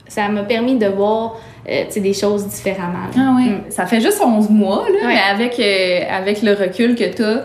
ça 0.09 0.29
m'a 0.29 0.43
permis 0.45 0.77
de 0.77 0.87
voir, 0.87 1.37
euh, 1.69 1.83
tu 1.89 1.93
sais, 1.93 2.01
des 2.01 2.15
choses 2.15 2.47
différemment. 2.47 3.05
là. 3.15 3.19
Ah 3.19 3.35
oui, 3.37 3.51
Mm. 3.51 3.61
ça 3.71 3.85
fait 3.85 4.01
juste 4.01 4.23
11 4.25 4.49
mois, 4.49 4.85
là, 4.89 5.07
Ouais. 5.07 5.15
mais 5.15 5.21
avec, 5.31 5.61
euh, 5.61 6.01
avec 6.11 6.41
le 6.43 6.55
recul 6.55 6.95
que 6.95 7.05
t'as, 7.05 7.43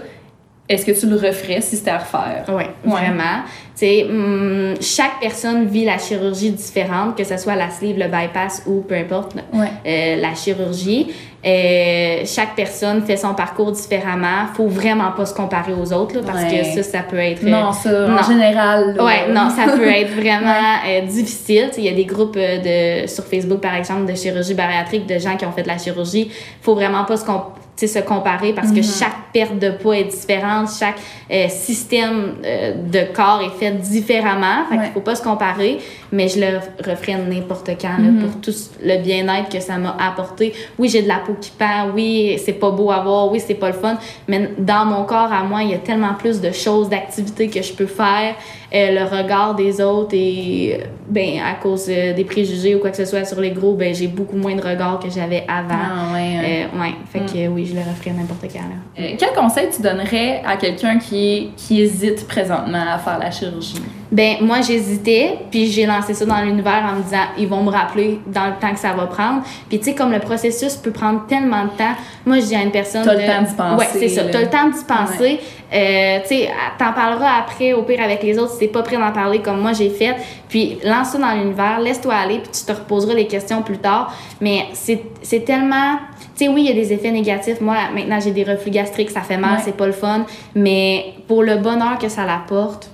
est-ce 0.69 0.85
que 0.85 0.91
tu 0.91 1.07
le 1.07 1.15
referais 1.15 1.61
si 1.61 1.77
c'était 1.77 1.91
à 1.91 1.99
refaire? 1.99 2.45
Oui, 2.49 2.63
vraiment. 2.83 3.43
Hum, 3.81 4.73
chaque 4.81 5.19
personne 5.21 5.67
vit 5.67 5.85
la 5.85 5.97
chirurgie 5.99 6.49
différente, 6.51 7.15
que 7.15 7.23
ce 7.23 7.37
soit 7.37 7.55
la 7.55 7.69
sleeve, 7.69 7.97
le 7.99 8.05
bypass 8.07 8.63
ou 8.65 8.81
peu 8.81 8.95
importe 8.95 9.35
Ouais. 9.53 9.67
euh, 9.85 10.15
la 10.21 10.33
chirurgie. 10.33 11.07
Euh, 11.45 12.23
chaque 12.25 12.55
personne 12.55 13.03
fait 13.03 13.15
son 13.17 13.33
parcours 13.35 13.71
différemment. 13.71 14.47
Faut 14.55 14.67
vraiment 14.67 15.11
pas 15.11 15.25
se 15.27 15.33
comparer 15.35 15.73
aux 15.73 15.93
autres 15.93 16.15
là, 16.15 16.21
parce 16.25 16.43
Ouais. 16.51 16.59
que 16.75 16.81
ça, 16.81 16.83
ça 16.97 16.99
peut 17.03 17.17
être. 17.19 17.43
euh, 17.43 17.49
Non, 17.49 17.71
ça, 17.71 18.05
en 18.05 18.09
non. 18.09 18.23
général. 18.27 18.95
là. 18.95 19.03
Ouais, 19.05 19.31
non, 19.31 19.49
ça 19.49 19.71
peut 19.71 19.87
être 19.87 20.11
vraiment 20.13 20.75
euh, 20.87 21.01
difficile. 21.01 21.69
Il 21.77 21.83
y 21.83 21.89
a 21.89 21.93
des 21.93 22.05
groupes 22.05 22.35
euh, 22.37 23.03
de, 23.03 23.07
sur 23.07 23.23
Facebook, 23.25 23.61
par 23.61 23.75
exemple, 23.75 24.11
de 24.11 24.15
chirurgie 24.15 24.55
bariatrique, 24.55 25.05
de 25.05 25.19
gens 25.19 25.37
qui 25.37 25.45
ont 25.45 25.51
fait 25.51 25.63
de 25.63 25.67
la 25.67 25.77
chirurgie. 25.77 26.31
faut 26.61 26.73
vraiment 26.75 27.05
pas 27.05 27.15
se, 27.17 27.99
comparer 28.01 28.53
parce 28.53 28.71
que 28.71 28.81
chaque 28.81 29.15
perte 29.31 29.59
de 29.59 29.69
poids 29.69 29.97
est 29.99 30.05
différente, 30.05 30.67
chaque 30.79 30.95
euh, 31.31 31.47
système 31.47 32.33
euh, 32.43 32.73
de 32.73 33.13
corps 33.13 33.41
est 33.45 33.57
fait 33.59 33.66
différemment. 33.71 34.65
Fait 34.69 34.77
Ouais. 34.77 34.83
qu'il 34.85 34.93
faut 34.93 35.01
pas 35.01 35.15
se 35.15 35.23
comparer, 35.23 35.79
mais 36.11 36.27
je 36.27 36.39
le 36.39 36.59
referais 36.85 37.17
n'importe 37.17 37.69
quand 37.79 37.97
là, 37.97 38.09
pour 38.21 38.41
tout 38.41 38.53
le 38.83 39.01
bien-être 39.01 39.49
que 39.49 39.59
ça 39.59 39.77
m'a 39.77 39.95
apporté. 39.99 40.53
Oui, 40.77 40.89
j'ai 40.89 41.01
de 41.01 41.07
la 41.07 41.17
peau 41.17 41.35
qui 41.39 41.51
pend, 41.51 41.89
oui, 41.93 42.39
c'est 42.43 42.53
pas 42.53 42.71
beau 42.71 42.91
à 42.91 42.99
voir, 42.99 43.31
oui, 43.31 43.41
c'est 43.45 43.55
pas 43.55 43.67
le 43.67 43.73
fun, 43.73 43.97
mais 44.27 44.51
dans 44.57 44.85
mon 44.85 45.03
corps 45.03 45.31
à 45.31 45.43
moi, 45.43 45.63
il 45.63 45.71
y 45.71 45.73
a 45.73 45.79
tellement 45.79 46.13
plus 46.13 46.41
de 46.41 46.51
choses, 46.51 46.89
d'activités 46.89 47.47
que 47.49 47.61
je 47.61 47.73
peux 47.73 47.85
faire. 47.85 48.35
Euh, 48.73 48.91
le 48.91 49.03
regard 49.05 49.55
des 49.55 49.79
autres 49.79 50.13
et 50.13 50.77
euh, 50.77 50.85
ben 51.07 51.39
à 51.39 51.53
cause 51.53 51.85
euh, 51.87 52.13
des 52.13 52.25
préjugés 52.25 52.75
ou 52.75 52.79
quoi 52.79 52.89
que 52.89 52.97
ce 52.97 53.05
soit 53.05 53.23
sur 53.23 53.39
les 53.39 53.51
gros, 53.51 53.75
ben 53.75 53.95
j'ai 53.95 54.07
beaucoup 54.07 54.35
moins 54.35 54.55
de 54.55 54.61
regard 54.61 54.99
que 54.99 55.09
j'avais 55.09 55.45
avant. 55.47 55.69
Ah, 55.71 56.13
ouais, 56.13 56.19
ouais. 56.19 56.67
Euh, 56.75 56.81
ouais, 56.81 56.93
fait 57.09 57.19
que 57.19 57.47
oui, 57.47 57.65
je 57.65 57.75
le 57.75 57.79
referais 57.79 58.11
n'importe 58.11 58.41
quand 58.51 58.59
là. 58.59 58.75
Euh, 58.99 59.15
quel 59.17 59.33
conseil 59.33 59.69
tu 59.73 59.81
donnerais 59.81 60.41
à 60.45 60.57
quelqu'un 60.57 60.99
qui, 60.99 61.51
qui 61.55 61.81
hésite 61.81 62.27
présentement 62.27 62.83
à 62.93 62.97
faire 62.97 63.19
la 63.19 63.31
chirurgie? 63.31 63.81
Ben 64.11 64.37
moi 64.41 64.61
j'hésitais, 64.61 65.37
puis 65.51 65.69
j'ai 65.69 65.85
lancé 65.85 66.13
ça 66.13 66.25
dans 66.25 66.39
l'univers 66.41 66.81
en 66.89 66.95
me 66.97 67.03
disant 67.03 67.23
ils 67.37 67.47
vont 67.47 67.61
me 67.63 67.69
rappeler 67.69 68.19
dans 68.27 68.45
le 68.45 68.53
temps 68.59 68.71
que 68.73 68.79
ça 68.79 68.93
va 68.93 69.05
prendre. 69.07 69.41
Puis 69.67 69.79
tu 69.79 69.85
sais 69.85 69.95
comme 69.95 70.11
le 70.13 70.19
processus 70.19 70.75
peut 70.75 70.91
prendre 70.91 71.25
tellement 71.27 71.65
de 71.65 71.69
temps. 71.71 71.93
Moi 72.25 72.39
je 72.39 72.45
dis 72.45 72.55
à 72.55 72.63
une 72.63 72.71
personne 72.71 73.03
T'as 73.03 73.13
le 73.15 73.21
de- 73.21 73.25
temps 73.27 73.41
d'y 73.41 73.53
penser, 73.55 73.77
Ouais, 73.85 73.87
c'est 73.99 74.07
ça, 74.09 74.23
t'as 74.31 74.41
le 74.41 74.49
temps 74.49 74.69
d'y 74.69 74.83
penser. 74.85 75.39
Euh, 75.73 76.19
tu 76.21 76.27
sais 76.29 76.49
t'en 76.79 76.93
parleras 76.93 77.39
après 77.41 77.73
au 77.73 77.83
pire 77.83 78.01
avec 78.01 78.23
les 78.23 78.39
autres 78.39 78.53
si 78.53 78.59
t'es 78.59 78.67
pas 78.69 78.83
prêt 78.83 78.95
d'en 78.97 79.11
parler 79.11 79.39
comme 79.39 79.59
moi 79.59 79.73
j'ai 79.73 79.89
fait. 79.89 80.15
Puis 80.47 80.77
lance 80.85 81.09
ça 81.09 81.17
dans 81.17 81.33
l'univers, 81.33 81.79
laisse-toi 81.81 82.13
aller 82.13 82.39
puis 82.39 82.49
tu 82.51 82.63
te 82.65 82.71
reposeras 82.71 83.13
les 83.13 83.27
questions 83.27 83.61
plus 83.61 83.77
tard, 83.79 84.15
mais 84.39 84.67
c'est 84.73 85.01
c'est 85.21 85.41
tellement 85.43 85.97
tu 86.37 86.45
sais, 86.45 86.51
oui, 86.51 86.61
il 86.61 86.67
y 86.67 86.71
a 86.71 86.75
des 86.79 86.93
effets 86.93 87.09
négatifs. 87.09 87.59
Moi, 87.61 87.75
maintenant, 87.95 88.19
j'ai 88.19 88.29
des 88.29 88.43
reflux 88.43 88.69
gastriques, 88.69 89.09
ça 89.09 89.21
fait 89.21 89.37
mal, 89.37 89.53
Ouais. 89.55 89.61
c'est 89.65 89.75
pas 89.75 89.87
le 89.87 89.91
fun. 89.91 90.23
Mais 90.53 91.15
pour 91.27 91.41
le 91.41 91.55
bonheur 91.57 91.97
que 91.99 92.09
ça 92.09 92.25
l'apporte, 92.25 92.91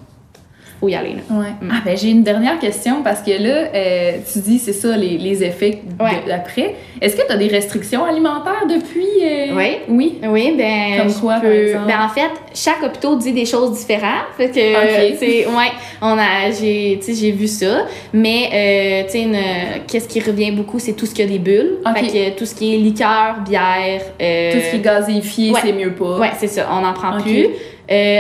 faut 0.84 0.90
y 0.90 0.96
aller. 0.96 1.14
Là. 1.14 1.38
Ouais. 1.40 1.46
Ah, 1.72 1.76
ben 1.86 1.96
j'ai 1.98 2.10
une 2.10 2.24
dernière 2.24 2.60
question 2.60 3.04
parce 3.04 3.22
que 3.22 3.32
là, 3.32 3.68
euh, 3.74 4.12
tu 4.32 4.40
dis, 4.40 4.60
c'est 4.60 4.74
ça, 4.74 4.98
les, 4.98 5.18
les 5.18 5.42
effets 5.44 5.80
Ouais. 6.00 6.22
d'après. 6.28 6.76
Est-ce 7.00 7.16
que 7.16 7.26
tu 7.26 7.32
as 7.32 7.38
des 7.38 7.48
restrictions 7.48 8.04
alimentaires 8.04 8.66
depuis? 8.68 9.08
euh, 9.24 9.56
Oui. 9.56 9.78
Oui? 9.88 10.20
Oui, 10.28 10.54
ben. 10.58 10.98
Comme 11.04 11.14
quoi, 11.22 11.34
par 11.36 11.44
peux- 11.44 11.68
exemple? 11.68 11.88
Ben, 11.88 12.02
en 12.04 12.10
fait, 12.10 12.32
chaque 12.54 12.84
hôpital 12.84 13.18
dit 13.18 13.32
des 13.32 13.46
choses 13.46 13.78
différentes. 13.80 14.28
Fait 14.36 14.50
que, 14.50 14.60
Ok. 14.74 15.12
tu 15.14 15.18
sais, 15.26 15.46
ouais, 15.48 15.72
on 16.02 16.18
a, 16.18 16.52
j'ai, 16.52 17.00
j'ai 17.08 17.32
vu 17.32 17.48
ça. 17.48 17.86
Mais, 18.12 18.50
euh, 18.54 19.04
tu 19.10 19.12
sais, 19.24 19.28
qu'est-ce 19.88 20.08
qui 20.10 20.20
revient 20.20 20.52
beaucoup, 20.52 20.80
c'est 20.80 20.94
tout 20.94 21.06
ce 21.06 21.14
qui 21.16 21.22
a 21.22 21.26
des 21.28 21.40
bulles. 21.40 21.76
Ok. 21.86 21.98
Fait 21.98 22.08
que 22.34 22.38
tout 22.38 22.46
ce 22.46 22.56
qui 22.56 22.74
est 22.76 22.78
liqueur, 22.78 23.38
bière. 23.48 24.02
euh, 24.22 24.52
Tout 24.52 24.60
ce 24.60 24.70
qui 24.72 24.76
est 24.76 24.80
gazéifié, 24.82 25.52
ouais. 25.52 25.60
c'est 25.64 25.72
mieux 25.72 25.94
pas. 25.94 26.20
Ouais, 26.20 26.32
c'est 26.38 26.48
ça, 26.48 26.68
on 26.72 26.82
n'en 26.82 26.92
prend 26.94 27.22
plus. 27.22 27.48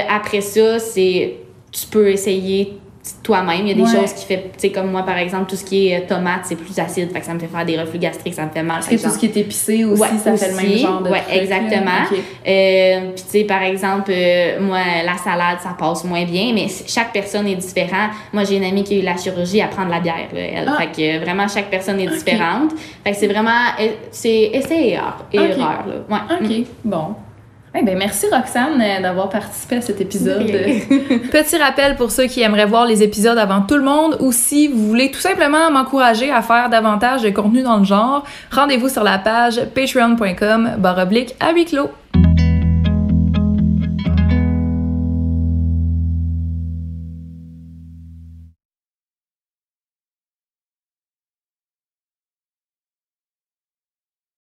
Après 0.09 0.41
ça, 0.41 0.79
c'est 0.79 1.35
tu 1.73 1.87
peux 1.87 2.07
essayer 2.09 2.77
toi-même. 3.21 3.61
Il 3.63 3.67
y 3.67 3.71
a 3.71 3.73
des 3.73 3.81
Ouais. 3.81 3.99
choses 3.99 4.13
qui 4.13 4.25
fait, 4.25 4.43
tu 4.53 4.59
sais, 4.59 4.71
comme 4.71 4.89
moi 4.89 5.03
par 5.03 5.17
exemple, 5.17 5.49
tout 5.49 5.57
ce 5.57 5.65
qui 5.65 5.89
est 5.89 5.97
euh, 5.97 6.07
tomate, 6.07 6.41
c'est 6.43 6.55
plus 6.55 6.79
acide, 6.79 7.11
fait 7.11 7.19
que 7.19 7.25
ça 7.25 7.33
me 7.33 7.39
fait 7.39 7.47
faire 7.47 7.65
des 7.65 7.77
reflux 7.77 7.99
gastriques, 7.99 8.33
ça 8.33 8.45
me 8.45 8.49
fait 8.51 8.63
mal. 8.63 8.77
Parce 8.77 8.87
que 8.87 8.95
tout 8.95 9.09
ce 9.09 9.17
qui 9.19 9.25
est 9.25 9.35
épicé 9.35 9.83
aussi, 9.83 10.01
Ouais, 10.01 10.07
ça 10.23 10.37
fait 10.37 10.51
le 10.51 10.55
même 10.55 10.65
aussi. 10.67 10.77
genre 10.77 11.01
de 11.01 11.09
Ouais, 11.09 11.19
truc, 11.19 11.35
exactement. 11.35 11.91
Ok. 12.09 12.17
Euh, 12.47 12.99
Puis 13.13 13.23
tu 13.25 13.29
sais, 13.29 13.43
par 13.43 13.61
exemple, 13.63 14.09
euh, 14.15 14.61
moi, 14.61 14.79
la 15.05 15.17
salade, 15.17 15.57
ça 15.61 15.75
passe 15.77 16.05
moins 16.05 16.23
bien, 16.23 16.51
mais 16.55 16.67
chaque 16.87 17.11
personne 17.11 17.45
est 17.47 17.55
différente. 17.55 18.11
Moi, 18.31 18.45
j'ai 18.45 18.55
une 18.55 18.63
amie 18.63 18.85
qui 18.85 18.95
a 18.95 18.99
eu 18.99 19.03
la 19.03 19.17
chirurgie 19.17 19.61
à 19.61 19.67
prendre 19.67 19.89
la 19.89 19.99
bière, 19.99 20.29
là, 20.33 20.39
elle. 20.39 20.69
Ah. 20.73 20.77
Fait 20.79 20.87
que 20.95 21.17
euh, 21.17 21.19
vraiment, 21.25 21.47
chaque 21.49 21.69
personne 21.69 21.99
est 21.99 22.07
Ok. 22.07 22.13
différente. 22.13 22.71
Fait 23.03 23.11
que 23.11 23.17
c'est 23.17 23.27
vraiment, 23.27 23.49
euh, 23.81 23.87
c'est 24.11 24.43
essai 24.53 24.79
et 24.79 24.93
erreur, 24.93 25.25
et 25.33 25.39
Ok. 25.39 25.45
erreur, 25.49 25.83
là. 25.87 25.95
Ouais. 26.09 26.35
OK, 26.41 26.49
Mm. 26.49 26.63
bon. 26.85 27.05
Eh 27.75 27.81
ben, 27.81 27.97
merci 27.97 28.27
Roxane 28.31 28.79
euh, 28.79 29.01
d'avoir 29.01 29.29
participé 29.29 29.77
à 29.77 29.81
cet 29.81 29.99
épisode. 29.99 30.45
Petit 31.31 31.57
rappel 31.57 31.95
pour 31.95 32.11
ceux 32.11 32.25
qui 32.25 32.41
aimeraient 32.41 32.67
voir 32.67 32.85
les 32.85 33.01
épisodes 33.01 33.37
avant 33.37 33.61
tout 33.61 33.77
le 33.77 33.83
monde 33.83 34.17
ou 34.19 34.31
si 34.31 34.67
vous 34.67 34.87
voulez 34.87 35.09
tout 35.09 35.19
simplement 35.19 35.71
m'encourager 35.71 36.29
à 36.29 36.43
faire 36.43 36.69
davantage 36.69 37.23
de 37.23 37.31
contenu 37.31 37.63
dans 37.63 37.77
le 37.77 37.83
genre, 37.83 38.25
rendez-vous 38.51 38.89
sur 38.89 39.03
la 39.03 39.17
page 39.17 39.59
patreon.com 39.73 40.75
barre 40.77 40.99
oblique 40.99 41.35
à 41.39 41.51
huis 41.51 41.65
clos. 41.65 41.89